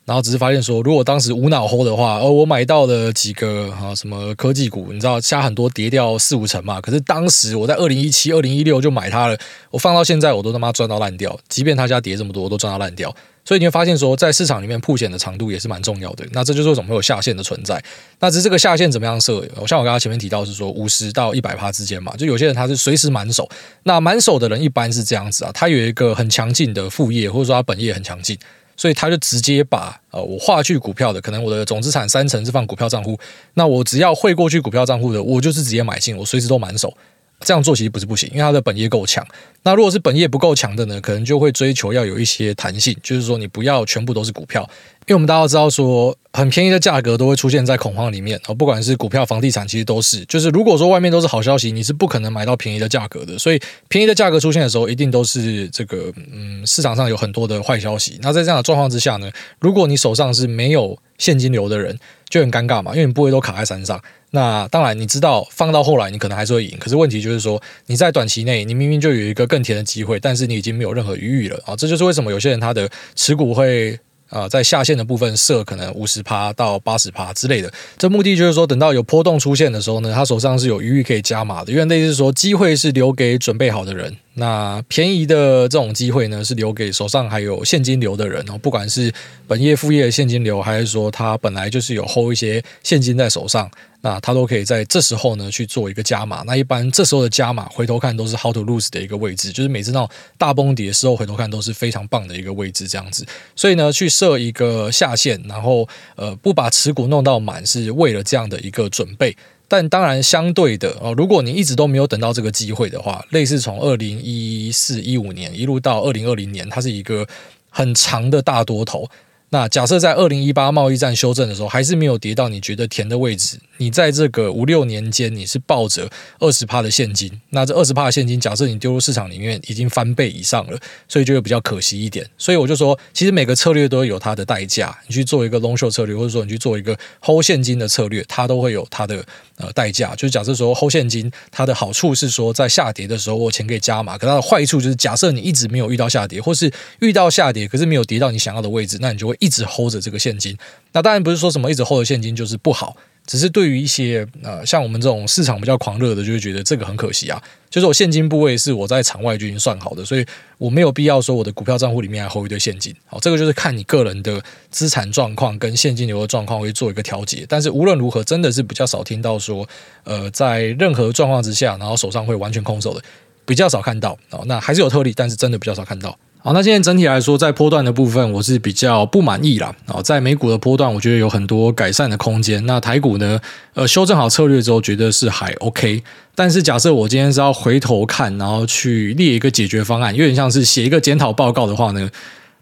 [0.09, 6.81] 然后只是发现说，如果当时无脑 hold 的话，哦，我买到了几个啊，什么科技股，你知道，下很多跌掉四五成嘛。
[6.81, 9.37] 可是当时我在二零一七、二零一六就买它了，
[9.69, 11.39] 我放到现在我都他妈赚到烂掉。
[11.47, 13.15] 即便它家跌这么多，我都赚到烂掉。
[13.45, 16.25] 所以你会发现说，在市场里面铺险的长度也是蛮重要的。
[16.31, 17.79] 那这就是为什么有下限的存在。
[18.19, 19.47] 那只是这个下限怎么样设？
[19.57, 23.47] 我像我刚刚前面提到是说五十到一百趴之间嘛，就有些人他是随时满手。
[23.83, 28.35] 那满手的人一般是这样子啊，他有一个很强劲的副业，或者说他本业很强劲。
[28.79, 33.19] 所以他就直接把呃我划去股票的，可能我的总资产三成是放股票账户，
[33.55, 36.93] 那我只要汇过去股票账户的，我就是直接买进，我随时都满手。
[37.41, 39.25] 这样做其实不是不行，因为它的本业够强。
[39.63, 44.67] 那如果是本业不够强的呢，可能就会追求要有一些弹性，就是说你不要全部都是股票。
[45.07, 50.23] 因为我们大家都知道说，很便宜的价格都会出现在恐慌里面啊，不管是股票、房地产，其实都是。
[50.25, 53.37] 就是如果说外面都是好消息，你是不可能买到便宜的价格的。
[53.39, 58.19] 所以便宜的价格出现的时候，一定都是这个嗯，市场上有很多的坏消息。
[58.21, 61.97] 那在这样的状况之下呢，如果你手上是没有现金流的人，
[62.29, 63.99] 就很尴尬嘛，因为你不会都卡在山上。
[64.31, 71.75] 那当然，你知道放到后来你可能还是会赢，可是问题就是说你在短期内，你明明就有一个更甜的机会，但是你已经没有任何余裕了啊！
[71.75, 73.99] 这就是为什么有些人他的持股会。
[74.29, 81.71] 啊，在下限的部分设可能五十趴到八十趴之类的，这目的就是说，等到有波动出现的时候呢，他手上是有余裕可以加码的。
[81.71, 84.15] 因为类似说，机会是留给准备好的人。
[84.39, 88.57] 那便宜的这种机会呢，是留给手上还有现金流的人哦。
[88.57, 89.13] 不管是
[89.45, 96.41] 本业副业的现金流，还是说他本来就是有 hold 一些现金在手上，那他都可以在这时候呢去做一个加码。
[96.47, 103.25] 那一般这时候的加码，回头看都是 how to lose 的一个位置，就是每次那种大崩跌的时候，回头看都是非常棒的一个位置，这样子。
[103.55, 109.35] 所以呢，去设一个下限，然后呃不把持股弄到满，是为了这样的一个准备。
[109.69, 117.25] 但当然，相对的哦，如果你一直都没有等到这个机会的话，类似从二零一四一五年一路到二零二零年，它是一个
[117.69, 119.07] 很长的大多头。
[119.51, 130.77] 那假设在二零一八贸易战修正的时候，还是没有跌到你觉得甜的位置，你在这个五六年间，你是抱着二十帕的现金，那这二十帕的现金，假设你丢入市场里面已经翻倍以上了，
[131.07, 132.23] 所以就会比较可惜一点。
[132.37, 134.95] 所以我就说，其实每个策略都有它的代价。
[135.07, 139.25] 你去做一个 long short 策略，或者说你去做一个 hold 现金的策略，它都会有它的
[139.59, 140.15] 呃代价。
[140.15, 149.35] 就是假设说 hold 现金，它的好处是说在下跌的时候我钱可以加码，可它的坏处就是假设你一直没有遇到下跌，或是遇到下跌，可是没有跌到你想要的位置，那你就会。
[149.39, 150.57] 一直 hold 着这个现金，
[150.91, 152.97] 那当然不是说什么一直 hold 着现金就是不好，
[153.29, 157.39] 只是对于一些呃像我们这种市场比较狂热的，就会觉得这个很可惜啊。
[157.69, 160.25] 就是我现金部位是我在场外就已经算好的，所以
[160.57, 162.91] 我没有必要说我的股票账户里面还 hold 一堆现金。
[163.05, 167.45] 好，这个就是看你个人的资产状况跟现金流的状况会做一个调节。
[167.47, 169.69] 但是无论如何，真的是比较少听到说，
[170.05, 173.03] 呃，在任何状况之下，然后手上会完全空手的，
[173.45, 174.17] 比较少看到。
[174.31, 176.17] 哦，那还是有特例，但是真的比较少看到。
[176.41, 179.75] 好，那现在整体来说，在波段的部分，我是比较不满意啦。
[179.87, 182.65] 啊，在美股的波段，我觉得有很多改善的空间。
[182.65, 183.37] 那台股呢，
[183.73, 186.01] 呃，修正好策略之后，觉得是还 OK。
[186.33, 192.09] 但是假设我今天是要回头看，然后去列一个解决方案，有点像是写一个检讨报告的话呢，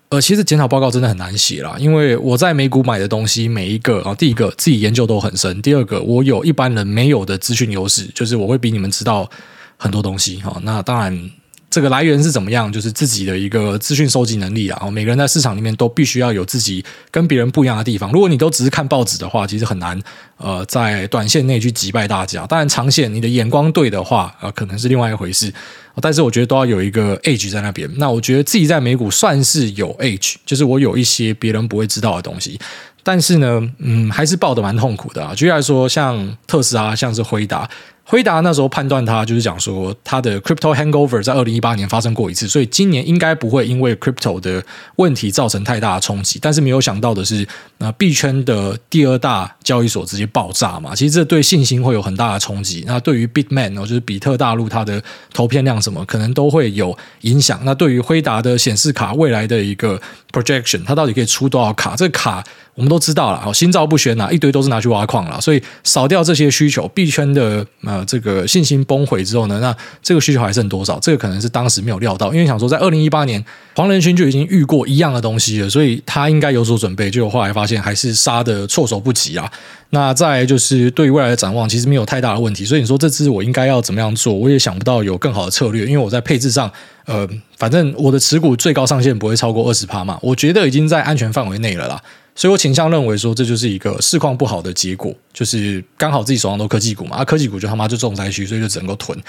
[0.09, 9.29] 呃，其实检讨报告真的很难写啦，因为我在美股买的东西，每一个啊，第一个自己研究都很深，第二个我有一般人没有的资讯优势，就是我会比你们知道
[9.77, 10.37] 很多东西。
[10.37, 11.29] 哈，那当然。
[11.77, 12.73] 这个来源是怎么样？
[12.73, 14.89] 就是自己的一个资讯收集能力啊。
[14.89, 18.11] 每个人在市场里面都必须要有自己跟别人不一样的地方。
[18.11, 20.01] 如果你都只是看报纸的话，其实很难
[20.37, 22.47] 呃在短线内去击败大家。
[22.47, 25.53] 当然，长线你的眼光对的话，呃，可能是另外一回事。
[26.01, 27.87] 但是我觉得都要有一个 edge 在那边。
[27.97, 32.59] 那我觉得自己在美股算是有 edge，就是我有一些别人不会知道的东西。
[33.03, 35.35] 但是呢，嗯，还是抱得蛮痛苦的啊。
[35.35, 37.69] 举例来说，像特斯拉，像是辉达。
[38.09, 44.63] 辉达那时候判断他就是讲说，他的 crypto hangover 在二零一八年发生过一次，所以今年应该不会因为 crypto 的
[44.95, 46.39] 问题造成太大的冲击。
[46.41, 47.45] 但是没有想到的是，
[47.79, 52.85] 那币圈的第二大交易所直接爆炸嘛，其实这对信心会有很大的冲击。
[52.87, 57.59] 那对于 Bitmain 就是比特大陆它的投片量什么，可能都会有影响。
[57.65, 59.99] 那对于辉达的显示卡未来的一个
[60.31, 61.93] projection，它到底可以出多少卡？
[61.97, 62.41] 这卡
[62.77, 65.41] 我们都知道了，好，心照不宣啊，一堆都是拿去挖矿了。
[65.41, 70.99] 所以少掉这些需求，币圈的呃这个信心崩毁之后呢，那这个需求还剩多少？
[70.99, 73.43] 这个可能是当时没有料到，因为想说在二零一八年
[73.75, 77.09] 黄仁勋就已经遇过一样的东西了，所以他应该有所准备。
[77.09, 79.51] 结果后来发现还是杀的措手不及啊。
[79.89, 82.63] 那再来就是对于未来的展望，其实没有太大的问题。
[82.63, 84.33] 所以你说这次我应该要怎么样做？
[84.33, 86.69] 我也想不到有更好的策略，因为我在配置上，
[87.05, 91.99] 呃，反正我的持股最高上限不会超过二十趴嘛，我觉得已经在安全范围内了啦。
[92.37, 99.19] 所以我倾向认为说，这就是一个市况不好的结果，就是刚好自己手上都科技股嘛，啊，科技股就他妈就重灾区，所以就只能够囤。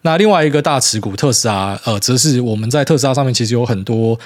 [0.00, 4.18] 那另外一个大持股特斯拉，呃，则是我们在特斯拉上面其实有很多。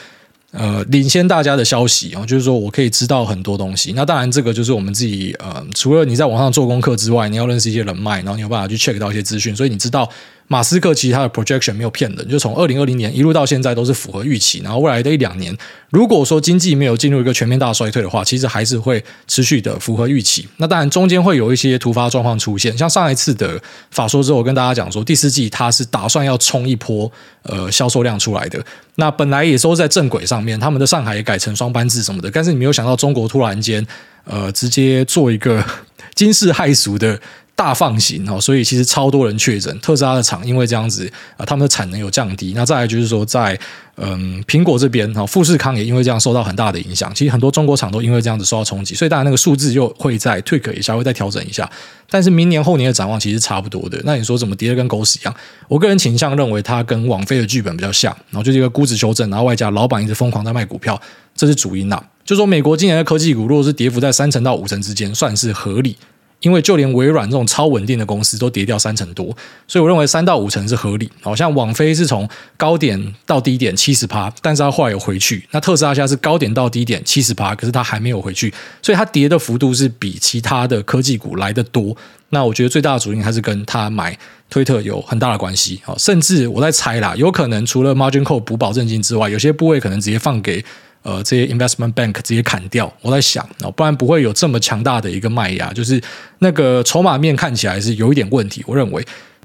[0.50, 3.92] 呃，领先大家的消息啊，就是说我可以知道很多东西。
[3.94, 10.08] 那当然，这个就是我们自己呃，除了你在网上做功课之外，你要认识一些人脉，然后你有办法去 check 到一些资讯，所以你知道。
[10.50, 14.60] 马斯克其实他的 projection 没有骗人，就从二零二零年一路到现在都是符合预期。
[14.64, 15.54] 然后未来的一两年，
[15.90, 20.48] 如果说经济没有进入一个全面大衰退的话，其实还是会持续的符合预期。
[20.56, 28.58] 那当然中间会有一些突发状况出现，像上一次的法说之后，我跟大家讲说第四季他是打算要冲一波呃销售量出来的。
[28.94, 33.86] 那本来也都在正轨上面，他们的上海也改成双班制什么的，但是你没有想到中国突然间
[34.24, 35.62] 呃直接做一个
[36.16, 37.20] 惊世骇俗的。
[37.58, 39.76] 大放行哦，所以其实超多人确诊。
[39.80, 42.52] 特斯拉的厂因为这样子啊，他们的产能有降低。
[42.54, 43.58] 那再来就是说，在
[43.96, 47.12] 嗯苹果这边哈，富士康也因为这样受到很大的影响。
[47.12, 51.68] 其实很多中国厂都因为这样子受到冲击，所以当然那个数字又会再 tweak 一下，会再调整一下。
[52.08, 54.00] 但是明年后年的展望其实差不多的。
[54.04, 55.34] 那你说怎么跌得跟狗屎一样？
[55.66, 61.00] 我个人倾向认为它跟网飞的剧本比较像，然后就是一个估值修正，然后外加老板一直疯狂在卖股票，
[61.34, 62.00] 这是主因呐。
[62.24, 65.96] 就说美国今年的科技股如果是跌幅在三成到五成之间，算是合理。
[66.40, 71.10] 因为就连微软这种超稳定的公司都跌掉三成多，所以我认为三到五成是合理。
[71.20, 75.46] 好像网飞是从高点到低点七十趴，但是它后来有回去。
[75.50, 81.96] 那特斯拉现在是高点到低点七十趴，可是它还没有回去，所以它跌的幅度是比其他的科技股来得多。
[82.30, 84.16] 那我觉得最大的主因还是跟他买
[84.50, 85.80] 推特有很大的关系。
[85.82, 90.64] 好，甚至我在猜啦，有可能除了 margin call 补保证金之外，有些部位可能直接放给。
[91.02, 96.00] 呃，这些 investment bank 直接砍掉，我在想，不然不会有这么强大的一个卖压，就是
[96.40, 98.62] 那个筹码面看起来是有一点问题。
[98.66, 99.02] 我认为，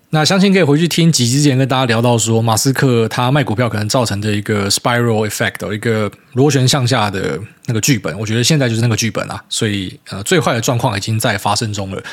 [0.10, 8.18] 那相信可以回去听几集之前跟大家聊到说，马斯克他卖股票可能造成的一个 spiral effect，一个螺旋向下的那个剧本。
[8.20, 12.04] 我觉得现在就是那个剧本啊，所以呃，最坏的状况已经在发生中了。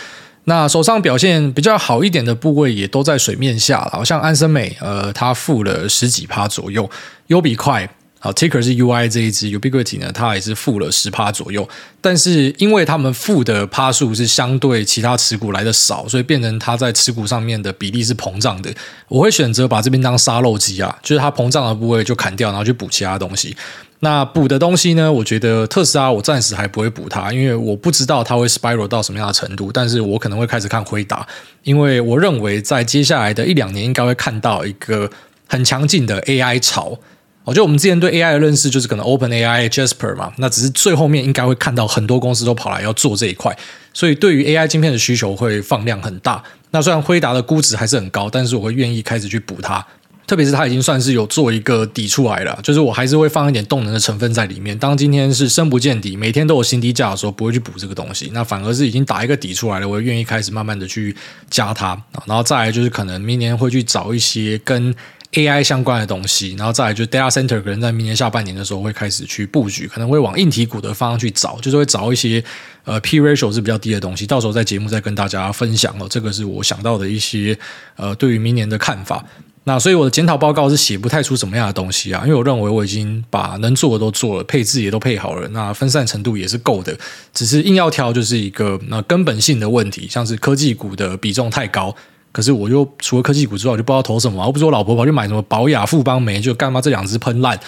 [0.45, 6.89] 那手上表现比较好一点的部位也都在水面下，好像安森美，呃，他负了十几趴左右，
[7.27, 7.89] 优比快。
[8.23, 11.67] 好，Ticker 是 UI 这一支，Ubiquity 呢，它也是负了十趴左右。
[12.03, 18.71] 但是因为他们负的趴数是相对其他持股来的少，所以变成它在持股上面的比例是膨胀的。
[19.09, 23.57] 我会选择把这边当沙漏机啊，就是它膨胀的部位就砍掉，然后去补其他东西。
[24.01, 25.11] 那补的东西呢？
[25.11, 29.73] 我觉得特斯拉我暂时还不会补它，因为我不知道它会 spiral 到什么样的程度。
[29.73, 31.27] 但是我可能会开始看回答，
[31.63, 35.11] 因为我认为在接下来的一两年应该会看到一个
[35.47, 36.99] 很强劲的 AI 潮。
[37.45, 43.57] 我觉得我们之前对 AI 的认识就是可能 OpenAI、Jasper 嘛，那只是最后面应该会看到很多公司都跑来要做这一块，
[43.93, 46.43] 所以对于 AI 晶片的需求会放量很大。
[46.71, 49.85] 那虽然辉达的估值还是很高，但是我会愿意开始去补它。
[50.27, 54.79] 特别是它已经算是有做一个底出来了，就是我还是会放一点动能的成分在里面。
[54.79, 61.17] 当今天是深不见底，每天都有新低价的时候，不会去补这个东西，那反而是已经打一个底出来了，我愿意开始慢慢的去
[61.51, 62.01] 加它。
[62.27, 64.95] 然后再来就是可能明年会去找一些跟
[65.33, 72.43] AI 相关的东西，然后再来就是 Data Center 可能在明年下半年的时候会开始去布局，可能会往硬体股的方向去找，就是会找一些
[72.85, 76.07] 呃 P ratio 是比较低的东西，到时候在节目再跟大家分享哦。
[76.11, 77.57] 这个是我想到的一些
[77.97, 79.25] 呃对于明年的看法。
[79.65, 86.99] 那所以我的检讨报告是写不太出什么样的东西啊，因为我认为我已经把能做的都做了，配置也都配好了，那分散程度也是够的，
[87.35, 91.95] 只是硬要挑就是一个那根本性的问题，像是科技股的比重太高，
[92.33, 97.59] 可是我又除了科技股之外，我就不知道投什么，我不是我老婆跑去买什么宝雅、富邦媒，就干嘛这两只喷烂，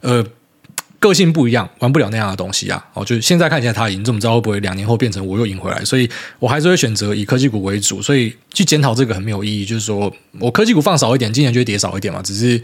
[0.00, 0.24] 呃。
[1.02, 2.86] 个性不一样，玩不了那样的东西啊！
[2.92, 5.82] 哦，就现在看起来他赢，你怎么知道会不会两年后变成我又赢回来？
[5.82, 6.06] 所以
[6.38, 8.02] 我还是会选择以科技股为主。
[8.02, 9.64] 所以去检讨这个很没有意义。
[9.64, 12.20] 就是说我科技股放少一点，今年就会跌少一点嘛。
[12.20, 12.62] 只是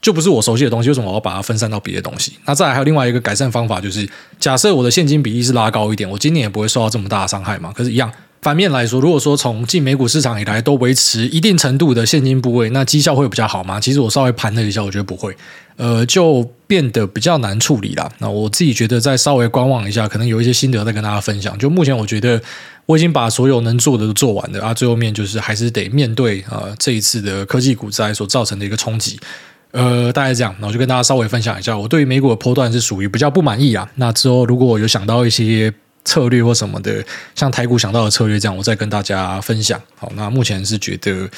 [0.00, 2.34] 就不是我熟悉的东西，为什么我要把它分散到别的东西？
[2.44, 7.72] 那再来还有另外一个改善方法，就是假设我的现金比例是拉高一点，我今年也不会受到这么大的伤害嘛。
[7.72, 8.08] 可是，一样。
[8.42, 13.78] 反面来说，如果说从进美股市场以来都维持一定程度的现金部位，那绩效会比较好吗？
[13.78, 15.32] 其实我稍微盘了一下，我觉得不会，
[15.76, 18.10] 呃，就变得比较难处理了。
[18.18, 21.56] 那我自己觉得再稍微观望一下，可能有一些心得再跟大家分享。
[21.56, 22.42] 就目前我觉得
[22.84, 29.20] 我已经把所有能做的都做完了啊，最后面就是还是得面对啊、呃、这一次的科技股灾所造成的一个冲击，
[29.70, 30.52] 呃，大概这样。
[30.58, 33.88] 那我就跟大家稍微分享一下，我对于美股的波段是属于比较不满意啊。
[33.94, 35.72] 那之后如果我有想到一些。
[36.04, 39.80] 策略或什么的，像台股想到的策略这样，我再跟大家分享。
[39.96, 41.28] 好，那目前是觉得，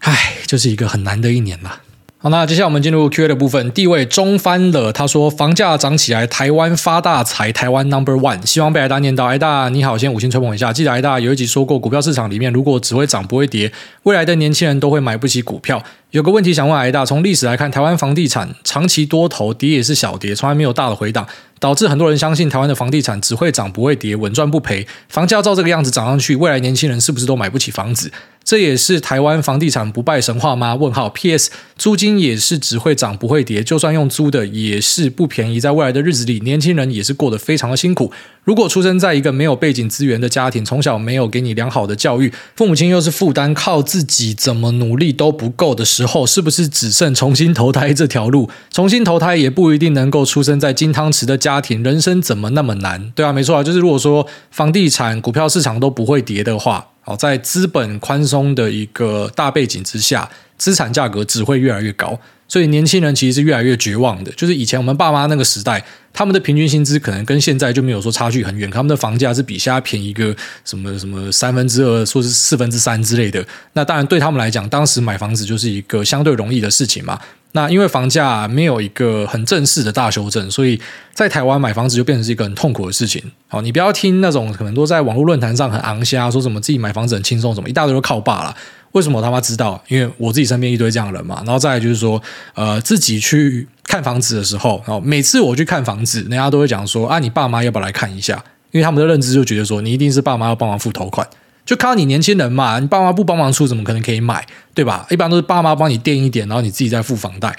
[0.00, 1.80] 唉，就是一个很难的一年啦。
[2.18, 3.70] 好，那接下来我们进入 Q&A 的部分。
[3.72, 8.44] 地位中翻了，他说房价涨起来，台湾发大财，台湾 Number One。
[8.44, 10.72] 希望被挨大念到，挨大你好，先五星吹捧一下。
[10.72, 13.70] 记得挨大有一集说过，股票市场里面如果只会涨不会跌，
[14.04, 15.84] 未来的年轻人都会买不起股票。
[16.10, 21.28] 有个问题想问挨大，从历史来看，台湾房地产长期多头，跌也是小跌，从来没有大的回档。
[21.58, 24.86] 导致很多人相信台湾的房地产只会涨不会跌，稳赚不赔。
[25.08, 28.10] 房价照这个样子涨上去，未来年轻人是不是都买不起房子？
[28.44, 30.76] 这也是台湾房地产不败神话吗？
[30.76, 31.08] 问号。
[31.08, 31.50] P.S.
[31.76, 35.58] 租金也是只会涨不会跌，就算用租的也是不便宜。
[35.58, 38.12] 在未来的日子里，年轻人也是过得非常的辛苦。
[38.44, 48.48] 如果出生在一个没有背景资源的家庭，从小没有给你良好的教育，父母亲又是负担，靠自己怎么努力都不够的时候，是不是只剩重新投胎这条路？
[48.70, 53.12] 重新投胎也不一定能够出生在金汤匙的家庭，人生怎么那么难？
[53.14, 60.28] 对啊，没错啊，就是如果说房地产、股票市场都不会跌的话，好，在资本宽松的一个大背景之下，
[60.58, 62.18] 资产价格只会越来越高。
[62.48, 70.34] 所以年轻人其实是越来越绝望的，就是以前我们爸妈那个时代，他们的平均薪资可能跟现在就没有说差距很远，他们的房价是比现在便宜个
[70.64, 73.44] 什么什么三分之二，说是四分之三之类的。
[73.72, 77.18] 那当然对他们来讲，当时买房子就是一个相对容易的事情嘛。
[77.52, 80.78] 那因为房价没有一个很正式的大修正，所以
[81.14, 83.22] 在台湾买房子就变成是一个很痛苦的事情。
[83.48, 88.54] 好，你不要听那种可能都在网络论坛上很昂虾，说什么自己买房子很轻松，什么一大堆都靠爸了。
[88.96, 89.78] 为什么他妈知道？
[89.88, 91.42] 因为我自己身边一堆这样的人嘛。
[91.44, 92.20] 然后再来就是说，
[92.54, 98.42] 呃，自己去看房子的时候，然后每次我去看房子，人家都会讲说：“啊，你爸妈要不要来看一下？”
[98.72, 101.28] 因为他们的认知就觉得说，你一定是爸妈要帮忙付头款。
[101.66, 104.46] 就看到你年轻人嘛，你爸妈不帮忙出，怎么可能可以买？
[104.72, 105.06] 对吧？
[105.10, 107.54] 一般都是爸妈帮你垫一点，然后你自己再付房贷。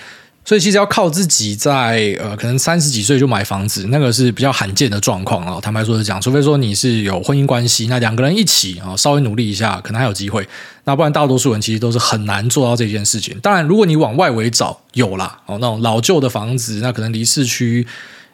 [0.47, 5.59] 所以其实要靠自己在呃，可能三十几岁就买房子，那个是比较罕见的状况啊。
[5.61, 10.47] 坦白说是讲，除非说你是有婚姻关系，那两个人一起啊，稍微努力一下，可能还有机会。
[10.85, 13.37] 那不然大多数人其实都是很难做到这件事情。
[13.41, 17.85] 当然，如果你往外围找，有啦哦，那种老旧的房子，那可能离市区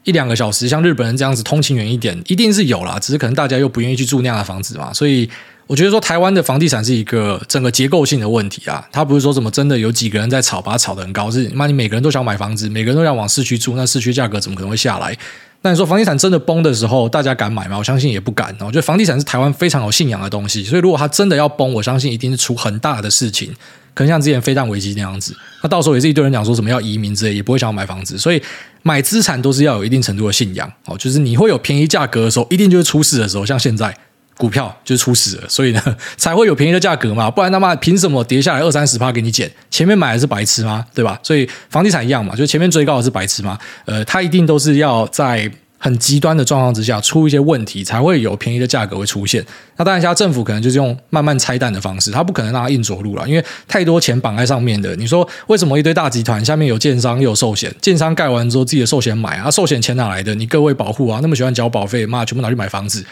[0.04, 3.00] 一两个小时，像日本人这样子通勤远一点，一定是有啦。
[3.00, 5.28] 只是可能大家又不愿意去住那样的房子嘛，所以。
[5.68, 15.18] 我觉得说台湾的房地产是一个整个结构性的问题啊，它不是说什么真的有几个人在炒，把它炒得很高，是妈你每个人都想买房子，每个人都想往市区住，那市区价格怎么可能会下来？
[15.62, 17.78] 那你说房地产真的崩的时候，大家敢买吗？
[17.78, 18.54] 我相信也不敢。
[18.60, 23.50] 我觉得房地产是台湾非常有信仰的东西，所以如果它真的要崩，我相信一定是出很大的事情，
[23.94, 28.42] 可能像之前飞弹危机那样子，那到时候也是一堆人讲说什么要移民之类，也不会想要买房子，所以。
[28.86, 33.96] 买资产都是要有一定程度的信仰哦，就是你会有便宜价格的时候，一定就是出事的时候，像现在
[34.38, 35.82] 股票就是出事了，所以呢
[36.18, 39.52] 才会有便宜的价格嘛，不然他妈凭什么跌下来二三十趴给你减？
[39.70, 40.86] 前面买的是白痴吗？
[40.94, 41.20] 对吧？
[41.24, 43.58] 所以房地产一样嘛，就是前面追高的是白痴吗？
[43.86, 45.52] 呃，它一定都是要在。
[45.84, 49.46] 很极端的状况之下，出一些问题才会有便宜的价格会出现。
[49.76, 54.96] 那当然，现在政府可能就是用慢慢拆弹的方式，他不可能让它硬着陆了，因为太多钱绑在上面的。
[54.96, 57.70] 你说为什么一堆大集团下面有建商又有寿险？
[57.82, 60.34] 建商盖完之后自己的寿险买啊，寿险钱哪来的？
[60.36, 63.04] 你各位保护啊，那么喜欢缴保费，妈全部拿去买房子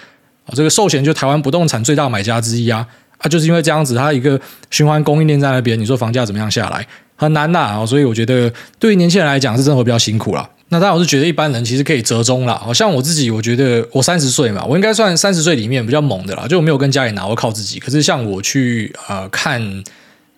[0.45, 0.53] 啊！
[0.53, 2.85] 这个寿险就台湾不动产最大买家之一啊
[3.17, 3.27] 啊！
[3.27, 4.39] 就是因为这样子，它一个
[4.69, 6.85] 循环供应链在那边，你说房价怎么样下来？
[7.15, 7.85] 很难呐啊！
[7.85, 10.49] 所以我觉得对于年轻人来讲是真的会比较辛苦啦。
[10.69, 12.59] 那当然，我是觉得一般人其实可以折中啦。
[12.63, 17.77] 好像我自己，我觉得我三十岁嘛，我应该算三十岁里面比较猛的啦，就我没有跟家里拿，我靠自己。
[17.77, 19.61] 可是像我去呃看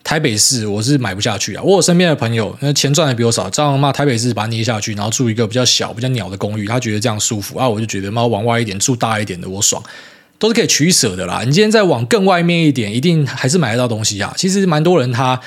[0.03, 1.63] 台北市，我是买不下去啊。
[1.63, 7.67] 我有身边的朋友，那钱赚的比我少，这样骂，台北市把它捏下去，然后住一个比较小、比较鸟的公寓，他觉得这样舒服啊。
[7.67, 9.81] 我就觉得嘛，往外一点，住大一点的，我爽，
[10.37, 11.43] 都是可以取舍的啦。
[11.45, 14.33] 你今天再往更外面一点，一定还是买得到东西啊。
[14.35, 15.39] 其实蛮多人他。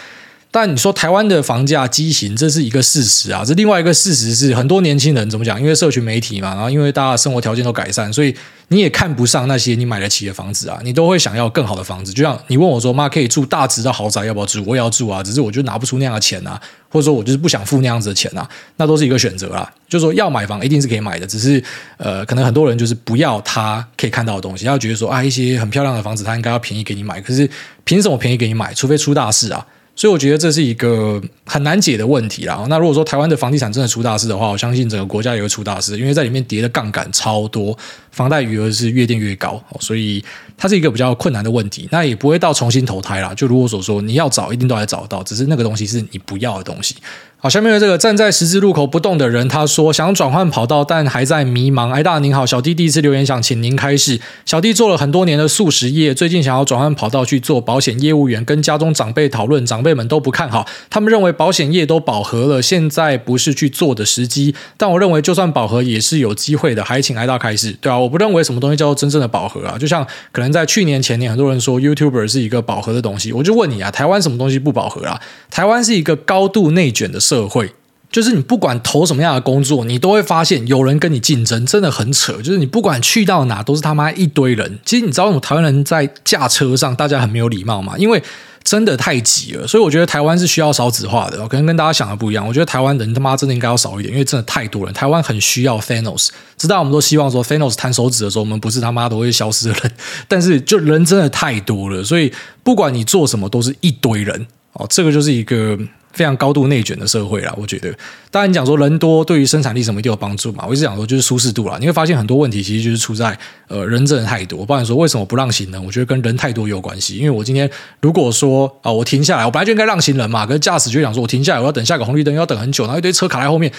[0.59, 3.45] 但你说台湾的房价畸形，这是一个事实啊。
[3.45, 5.61] 这另外一个事实是，很多年轻人怎么讲？
[5.61, 8.35] 因为社群媒体嘛，然后因为大家生活条件都改善，所以
[8.69, 10.81] 你也看不上那些你买得起的房子啊。
[10.83, 12.11] 你都会想要更好的房子。
[12.11, 18.49] 就像你问我说：“妈，可以住大直的豪宅，要不要住？”我也要住啊，只是我就拿不出那样的钱啊，或者说我就是不想付那样子的钱啊。
[18.79, 19.71] 那都是一个选择啦。
[19.87, 21.63] 就是说要买房一定是可以买的，只是
[21.99, 27.21] 呃，可能很多人就是不要他可以看到的东西，他觉得说啊，一些很漂亮的房子，他应该要便宜给你买。
[27.21, 27.47] 可是
[27.85, 28.73] 凭什么便宜给你买？
[28.73, 29.67] 除非出大事啊。
[29.97, 32.67] 所以我觉得这是一个很难解的问题啦。
[32.69, 37.77] 那如果说台湾的房地产真的出大事的话，我相信整个国家也会出大事，因为在里面叠的杠杆超多，
[38.11, 40.23] 房贷余额是越垫越高，所以
[40.55, 41.89] 它是一个比较困难的问题。
[41.91, 43.33] 那也不会到重新投胎啦。
[43.35, 46.95] 就如我所说，你要找一定都还找得到，只是那个东西是你不要的东西。
[47.39, 51.91] 好，下面的这个站在十字路口不动的人，他说想转换跑道，但还在迷茫。
[51.91, 54.19] 哎，大您好，小弟第一次留言，想请您开示。
[54.47, 64.55] 小弟做了很多年的速食业，最近想要转换跑道去做保险业务员，跟家中长辈讨论，长辈们都不看好，他们认为保险业都饱和了，现在不是去做的时机。
[64.79, 67.77] 但我认为，就算饱和也是有机会的，还请挨大开示。
[67.83, 69.77] 对啊，我不认为什么东西叫做真正的饱和啊。
[69.77, 75.21] 就像可能在去年前年，很多人说 YouTuber 是一个饱和的东西，我就问你啊，台湾什么东西不饱和啊？
[75.51, 77.73] 台湾是一个高度内卷的社会。
[78.09, 82.35] 就是你不管投什么样的工作，你都会发现有人跟你竞争，真的很扯。
[82.35, 84.79] 就是你不管去到哪，都是他妈一堆人。
[84.87, 88.23] 其实你知道，我们台湾人在驾车上，大家很没有礼貌嘛，因为
[88.63, 89.67] 真的太挤了。
[89.67, 92.47] 所以我觉得台湾是需要少子化的，可能跟大家想的不一样。
[92.47, 94.95] 我觉得台湾人他妈真的应该要少一点，因为真的太多人。
[94.95, 99.93] 台湾很需要 Thanos，知道我们都希望说 Thanos 弹手指的时候，我们不是他妈都会消失的人。
[100.27, 104.47] 但是就人真的太多了，所以不管你做什么，都是一堆人
[104.79, 104.87] 哦。
[104.89, 105.79] 这个就是一个。
[106.13, 107.95] 非常高度内卷的社会啦，我觉得。
[108.31, 110.65] 当然，你讲说人多对于生产力什么一定有帮助嘛？
[110.67, 111.77] 我一直讲说就是舒适度啦。
[111.79, 114.65] 你会发现很多问题其实就是出在呃人真的太多。
[114.65, 115.85] 不然说为什么不让行人？
[115.85, 117.17] 我觉得跟人太多有关系。
[117.19, 117.71] 因为我今天
[118.01, 120.47] 如果说啊、我停下来，我本来就应该让行人嘛。
[120.47, 123.71] 可是驾驶就想说我停下来，我要等下个红绿灯，要等很久，然后一堆车卡在后面。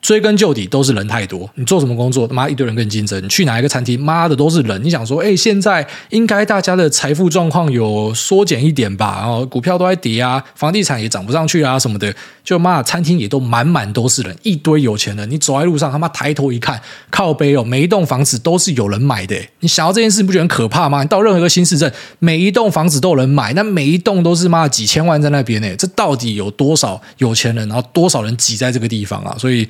[0.00, 3.22] 追根究底都是人太多，你做什么工作，他妈一堆人跟你竞争。
[3.22, 4.82] 你去哪一个餐厅，妈的都是人。
[4.82, 9.18] 你想说，哎，现在应该大家的财富状况有缩减一点吧？
[9.20, 15.30] 然后股票都在跌啊，房地产也涨不上去啊什么的，就妈餐厅也都满满都是人，一堆有钱人。
[15.30, 16.80] 你走在路上，他妈抬头一看，
[17.10, 19.36] 靠背哦，每一栋房子都是有人买的。
[19.60, 21.02] 你想到这件事，你不觉得很可怕吗？
[21.02, 25.76] 你到任何一个新市镇，每一栋房子都有人买，那每一栋都是妈几千万在那边呢。
[25.76, 27.68] 这到底有多少有钱人？
[27.68, 29.36] 然后多少人挤在这个地方啊？
[29.38, 29.68] 所以。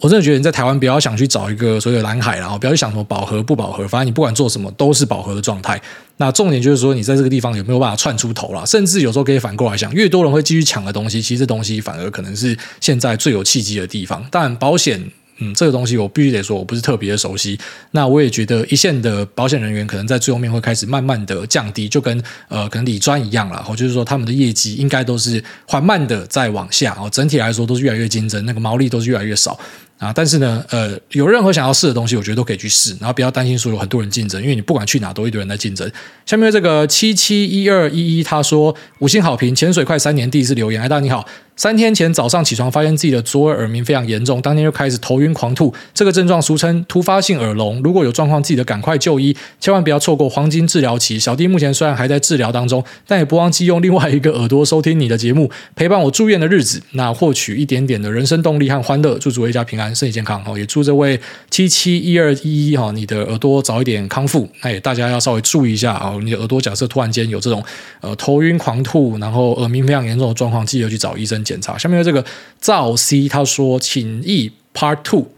[0.00, 5.80] 我真的觉得你在台湾不要想去找一个所谓的蓝海，然后不要去想什么饱和不饱和，反正你不管做什么都是饱和的状态。
[6.18, 8.64] 那重点就是说，你在这个地方有没有办法窜出头了？
[8.66, 14.26] 甚至有时候可以反过来想，越多人会继续抢的东西，其实这东西反而可能是现在最有契机的地方。
[14.30, 15.10] 但保险。
[15.38, 17.58] 嗯，这个东西我必须得说，我不是特别的熟悉。
[17.90, 23.62] 那我也觉得一线的保险人员可能在最后面会开始慢慢的降低，就跟呃可能理专一样啦。
[23.76, 29.60] 就是说他们的业绩应该都是缓慢的在往下哦，整体来说都是越来越竞争，那个毛利都是越来越少
[29.98, 30.12] 啊。
[30.12, 35.90] 但是呢，呃，有任何想要试的东西，我觉得都可以去试，然后不要担心说有很多人竞争，因为你不管去哪都一堆人在竞争。
[36.24, 41.26] 下面这个七七一二一一他说五星好评，潜水快三年第一次留言，哎，大家你好。
[41.56, 45.72] 三天前早上起床，发现自己的左耳耳鸣非常严重，当天就开始头晕狂吐。
[45.94, 47.80] 这个症状俗称突发性耳聋。
[47.82, 51.18] 如果有状况，记得赶快就医，千万不要错过黄金治疗期。
[51.18, 59.18] 小弟目前虽然还在治疗当中，但也不忘记用另外一个耳朵收听你的节目，陪伴我住院的日子，那获取一点点的人生动力和欢乐。
[59.18, 60.44] 祝诸位一家平安，身体健康。
[60.46, 61.18] 哦也祝这位
[61.50, 64.46] 七七一二一一哈，你的耳朵早一点康复。
[64.62, 67.64] 那也大家要稍微注意一下啊，你的耳朵假设突然间有这种
[68.02, 71.78] 呃头晕狂吐，然后耳鸣非常严重的状况，记得去找医生检查。
[71.78, 72.22] 下面的这个
[72.60, 75.28] 赵 C 他说，请译 Part Two。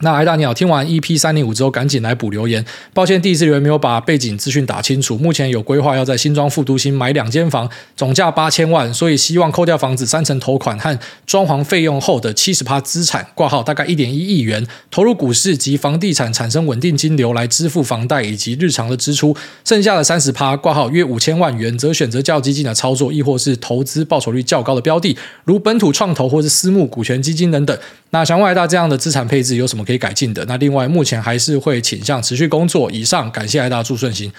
[0.00, 2.64] 那艾大你好，听完 EP 三零五之后，赶紧来补留言。
[2.92, 5.16] 抱歉，第一次留言没有把背景资讯打清楚。
[5.16, 19.34] 目前有规划要在新庄副都心买两间房，总价八千万，所以希望扣掉房子三成头款和装潢费用后的七十趴资产挂号，大概一点一亿元，投入股市及房地产产生稳定金流来支付房贷以及日常的支出。
[19.64, 27.76] 剩下的三十趴挂号约五千万元，则选择较激进的操作，亦或是投资报酬率较高的标的，如本土创投或是私募股权基金等等。
[28.16, 30.42] 那像外大这样的资产配置有什么可以改进的？
[30.46, 32.90] 那另外目前还是会倾向持续工作。
[32.90, 34.32] 以上感谢艾大祝顺心，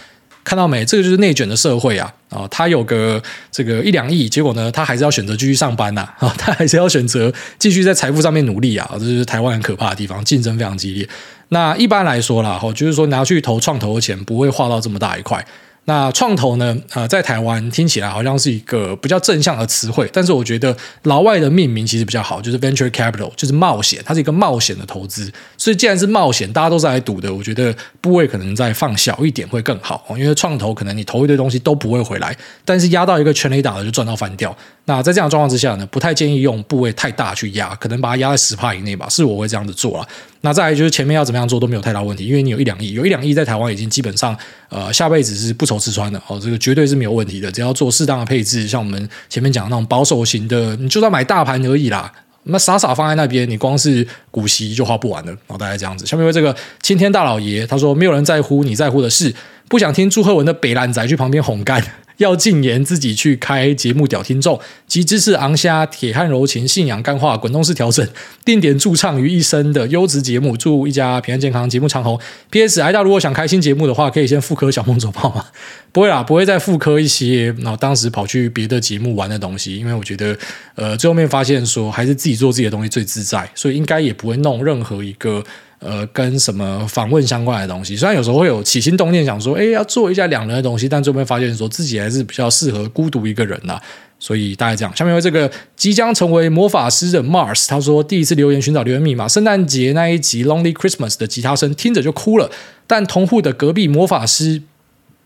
[0.43, 0.84] 看到没？
[0.84, 2.11] 这个就是内卷的社会啊！
[2.30, 3.21] 啊、他有个
[3.51, 8.89] 这个一两亿，结果呢，他还是要选择继续上班呐啊、他还是要选择继续在财富上面努力啊！
[8.93, 11.07] 这是台湾很可怕的地方，竞争非常激烈。
[11.49, 15.45] 那一般来说啦，哈，就是说拿去投创投的钱不会花到这么大一块。
[15.89, 16.77] 那创投呢？
[16.93, 25.31] 呃，在台湾听起来好像是一个比较正向的词汇，但是我觉得老外的命名其实比较好，就是 venture capital，就是冒险，它是一个冒险的投资。
[25.57, 30.05] 所以既然是冒险，大家都是来赌的，我觉得部位可能再放小一点会更好。
[30.17, 32.35] 因为创投可能你投一堆东西都不会回来，
[32.65, 34.53] 但是压到一个全垒打的就赚到翻掉。
[34.83, 39.07] 那在这样的状况之下呢，不太建议用部位太大去压，可能把它压在十趴以内吧。
[39.07, 40.07] 是我会这样子做啊。
[40.47, 44.33] 那再来就是前面要怎么样做都没有太大问题，因为你有一两亿，有一两亿在台湾已经基本上
[44.69, 47.51] 呃下辈子是不愁吃穿的哦，这个绝对是没有问题的。
[47.51, 52.09] 只要做适当的配置，像我们前面讲的那种保守型的，你就算买大盘而已啦，
[52.43, 55.31] 那傻傻放在那边，你光是股息就花不完了。
[55.31, 56.05] 然后大概这样子。
[56.05, 59.35] 下面为这个青天大老爷他说，没有人在乎你在乎的事，
[59.67, 61.83] 不想听祝贺文的北烂仔去旁边哄干。
[62.18, 68.07] 要禁言自己去开节目屌听众，及支持昂虾铁汉柔情信仰干话滚动式调整
[68.43, 72.20] 定点驻唱于一身的优质节目，祝一家平安健康，节目长红。
[72.49, 72.82] P.S.
[72.82, 75.45] 艾大如果想开新节目的话，可以先复刻小梦走炮吗？
[75.91, 80.38] 不会啦，不会再复刻一些，然后当时跑去别的节目玩的东西，因为我觉得，
[80.76, 85.43] 呃，最后面发现说还是自己做自己的东西最自在，所以应该也不会弄任何一个。
[85.80, 93.80] 呃，跟什么访问相关的东西，虽然有时候会有起心动念想说，哎，要做一下两人的东西，但最后发现说自己还是比较适合孤独一个人呐，
[94.17, 94.95] 所以大概这样。
[94.95, 102.49] 下面为这个即将成为魔法师的 Mars，他说第一次留言寻找留言密码，圣诞节那一集 Lonely Christmas 的吉他声听着就哭了，
[102.88, 104.63] 但同户的隔壁魔法师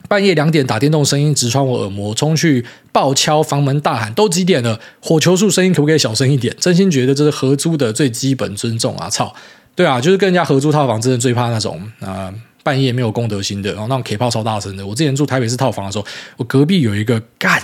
[0.10, 6.54] 半夜两点打电动声音直穿我耳膜，冲去暴敲房门大喊都几点了，火球术声音可不可以小声一点？
[6.60, 9.34] 真心觉得这是合租的最基本尊重啊，操！
[9.76, 12.32] 对啊，就是跟人家合租套房，真的最怕那种啊、
[12.64, 14.86] 半夜没有公德心的，然后那种 K 炮超大声的。
[14.86, 16.06] 我之前住台北市套房的时候，
[16.38, 17.62] 我隔壁有一个干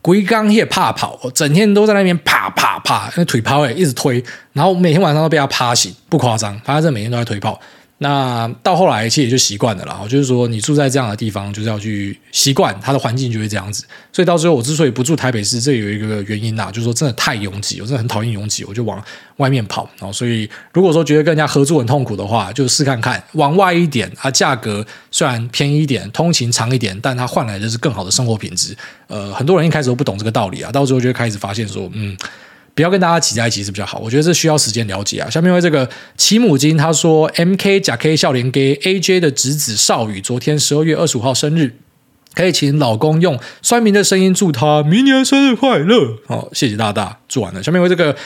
[0.00, 7.60] 龟缸也怕跑，我整天都在那边啪啪啪，那腿炮哎一直推，然后每天晚上都被他趴醒，不夸张，他这每天都在推炮。
[8.02, 13.84] 那到后来其实也就习惯了啦，就是说你住在这样的地方，就是要去习惯它的环境就会这样子。
[14.10, 19.04] 所以到最后我之所以不住台北市，这有一个原因啦，就是说真的太拥挤，我真的很讨厌拥挤，我就往
[19.36, 19.86] 外面跑。
[19.98, 28.74] 然后所以如果说觉得跟人家合租很痛苦的话，就试看看往外一点，它价格虽然便宜一点，通勤长一点，但它换来的是更好的生活品质。
[29.08, 32.16] 呃，很多人一开始都不懂这个道理啊，到最后就会开始发现说，嗯。
[32.80, 35.28] 不要跟大家挤在一起是比较好，我觉得这需要时间了解啊。
[35.28, 41.74] 下面为这个奇母金他说，M K 甲 K 笑脸给 A J 的侄子少宇，昨天十二月二十五号生日，
[42.32, 46.16] 可以请老公用酸民的声音祝他明年生日快乐。
[46.26, 47.62] 好，谢谢大大，祝完了。
[47.62, 48.16] 下面为这个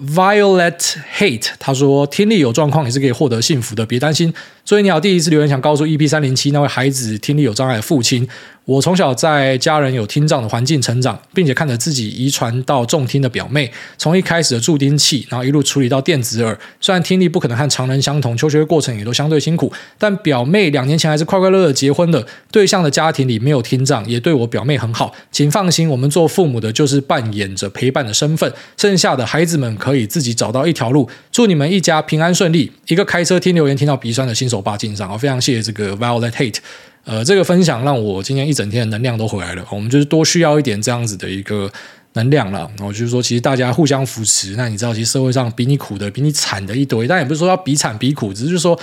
[0.00, 0.78] Violet
[1.16, 4.32] Hate 他说，听力有状况也是可以获得幸福的，别担心。
[4.64, 8.28] 所以你好，第一次留言想告诉 EP 三零七那位孩子听力有障碍的父亲。
[8.68, 16.58] 我从小在家人有听障的环境成长，并且看着自己遗传到重听的表妹，从一开始的助听器，然后一路处理到电子耳。
[16.78, 22.26] 虽然听力不可能和常人相同，求学过程也都相对辛苦，但表妹两年前还是快快乐乐结婚了。
[22.52, 25.14] 对象的家庭里没有听障，也对我表妹很好。
[25.32, 31.08] 请放心，我们做父母的就是扮演着陪伴的身份，剩下的孩子们可以自己找到一条路。
[31.32, 32.70] 祝你们一家平安顺利。
[32.88, 36.58] 一个开车听留言听到鼻酸的新手爸敬上，非常谢谢这个 Violet Hate。
[37.04, 39.64] 呃，这个分享让我今天一整天的能量都回来了。
[39.70, 41.70] 我们就是多需要一点这样子的一个
[42.12, 42.70] 能量了。
[42.76, 44.54] 然后就是说，其实大家互相扶持。
[44.56, 48.78] 那你知道，其实社会上比你苦的、比你惨的一堆，但也不是说要比惨比苦，只是就说，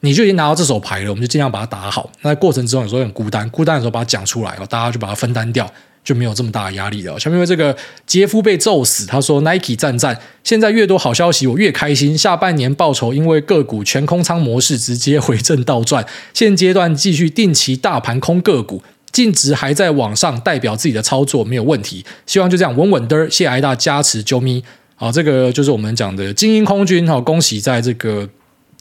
[0.00, 2.10] 你就已经拿到这手牌了，我们就尽量把它打好。
[2.20, 5.70] 那在过程之中有时候很孤单，孤单的时候把它讲出来，大家就把它分担掉。
[6.02, 7.18] 就没有这么大的压力了。
[7.18, 7.76] 下面为这个
[8.06, 12.16] 杰夫被揍死，他说 Nike 赞赞，现在越多好消息我越开心。
[12.16, 18.82] 下半年报酬因为个股全空仓模式直接回正倒赚，现阶段继续定期大盘空个股，
[19.12, 22.04] 净值还在往上，代表自己的操作没有问题。
[22.26, 24.62] 希望就这样稳稳的，谢谢艾大加持啾咪。
[24.96, 27.06] 好，这个就是我们讲的精英空军。
[27.06, 28.28] 好，恭喜在这个。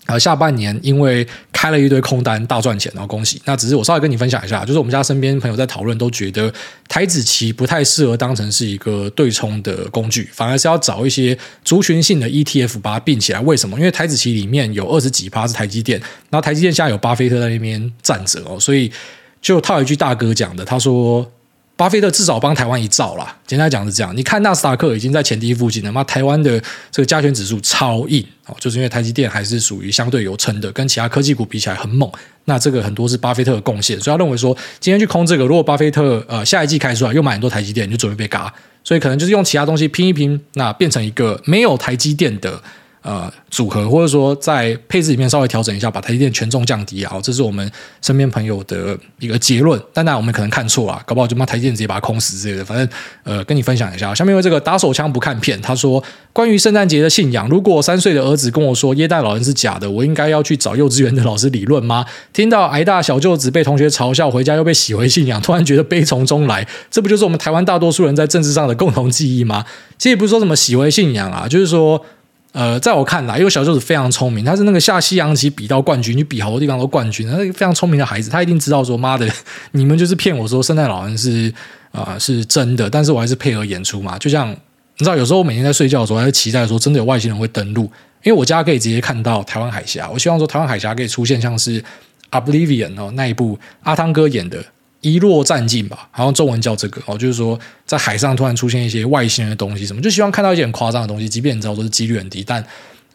[0.10, 3.40] 呃，下半年因为开了一堆空单，大赚钱，然后恭喜。
[3.46, 6.52] 那只是我稍微跟你分享一下，就是我们家身边朋友在讨论，都觉得
[6.88, 13.40] 台子期不太适合当成是一个对冲的工具，反而是要找一些族群性的 ETF 把它并起来。
[13.42, 13.78] 为什么？
[13.78, 16.00] 因为台子期里面有二十几趴是台积电，
[16.32, 18.92] 然后台积电现在有巴菲特在那边站着哦，所以
[19.40, 21.32] 就套一句大哥讲的，他说。
[21.80, 24.14] 巴菲特至少帮台湾一兆啦，简单讲是这样。
[24.14, 26.62] 你看纳斯达克已经在前低附近了，那台湾的
[26.92, 32.12] 这个加权指数超硬哦，就是因为台积电还是属于相对有撑的，跟其他科技股比起来很猛。
[32.44, 38.54] 那这个很多是巴菲特的贡献，所以他认为说今天去空这个，如果巴菲特呃下一季开出来又买很多台积电，你就准备被嘎。
[38.84, 42.62] 所以可能就是用其他东西拼一拼，那变成一个没有台积电的。
[43.02, 47.72] 呃，组合或者说在配置里面稍微调整一下，把台积电权重降低啊，这是我们
[48.02, 49.82] 身边朋友的一个结论。
[49.94, 52.66] 但那我们可能看错了，搞不好就把台积电直接把它空死之类的。
[52.66, 52.88] 反正
[53.24, 54.14] 呃，跟你分享一下。
[54.14, 62.06] 下面为这个打手枪不看片，他说关于圣诞节的信仰，如果三岁的儿子跟我说耶诞老人是假的，我应该要去找幼稚园的老师理论吗？
[62.34, 66.68] 听到挨大小舅子被同学嘲笑，回家又被洗回信仰，突然觉得悲从中来。
[66.92, 69.64] 这不就是我们台湾大多数人在政治上的共同记忆吗？
[69.98, 72.04] 其实也不是说什么洗回信仰啊，就是说。
[72.52, 79.30] 呃，在我看来，因为小舅子非常聪明，他是那个下西洋棋比到冠军，你比好多地方都冠军，他是一个非常聪明的孩子，他一定知道说，妈的，
[79.72, 81.54] 你们就是骗我说圣诞老人是
[81.92, 84.18] 啊、是真的，但是我还是配合演出嘛。
[84.18, 84.58] 就像你
[84.98, 87.84] 知道，有时候我每天在睡觉的时候，还是期待说真的有外星人会登陆，
[88.24, 91.84] 因为我家可以直接看到台湾海峡，我希望说台湾海峡可以出现像是
[92.32, 94.64] Oblivion 哦那一部阿汤哥演的。
[95.02, 102.64] 一落战境吧，好像中文叫这个哦，就是说在海上突然出现一些外星人的东西，什么就希望看到一些很夸张的东西，即便你知道都是几率很低，但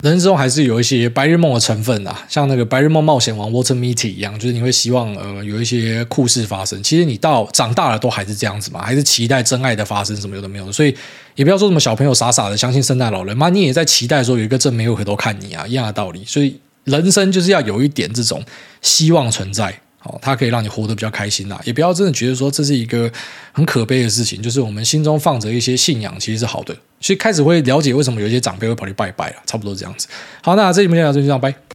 [0.03, 6.83] 人生中还是有一些白日梦的成分啊，像那个白日梦冒险王 Water Mitty 一样，就是你会希望呃有一些酷事发生。
[6.83, 10.95] 其实你到长大了都还是这样子嘛，还是期待真爱的发生，什么有的没有的，所以
[11.37, 16.23] 也不要说什么小朋友傻傻的相信圣诞老人嘛，你也在期待说有一个正妹会回头看你啊，一样的道理。
[16.27, 18.43] 所以人生就是要有一点这种
[18.83, 19.81] 希望存在。
[20.05, 23.11] 哦，它可以让你活得比较开心啦，也不要真的觉得说这是一个
[23.53, 24.41] 很可悲的事情。
[24.41, 26.77] 就是我们心中放着一些信仰，其实是好的。
[27.01, 30.07] 所以开始会了解为什么有一些长辈会跑去拜拜了，差不多这样子。
[30.43, 31.74] 好，那这期节目就到这里，就这样拜。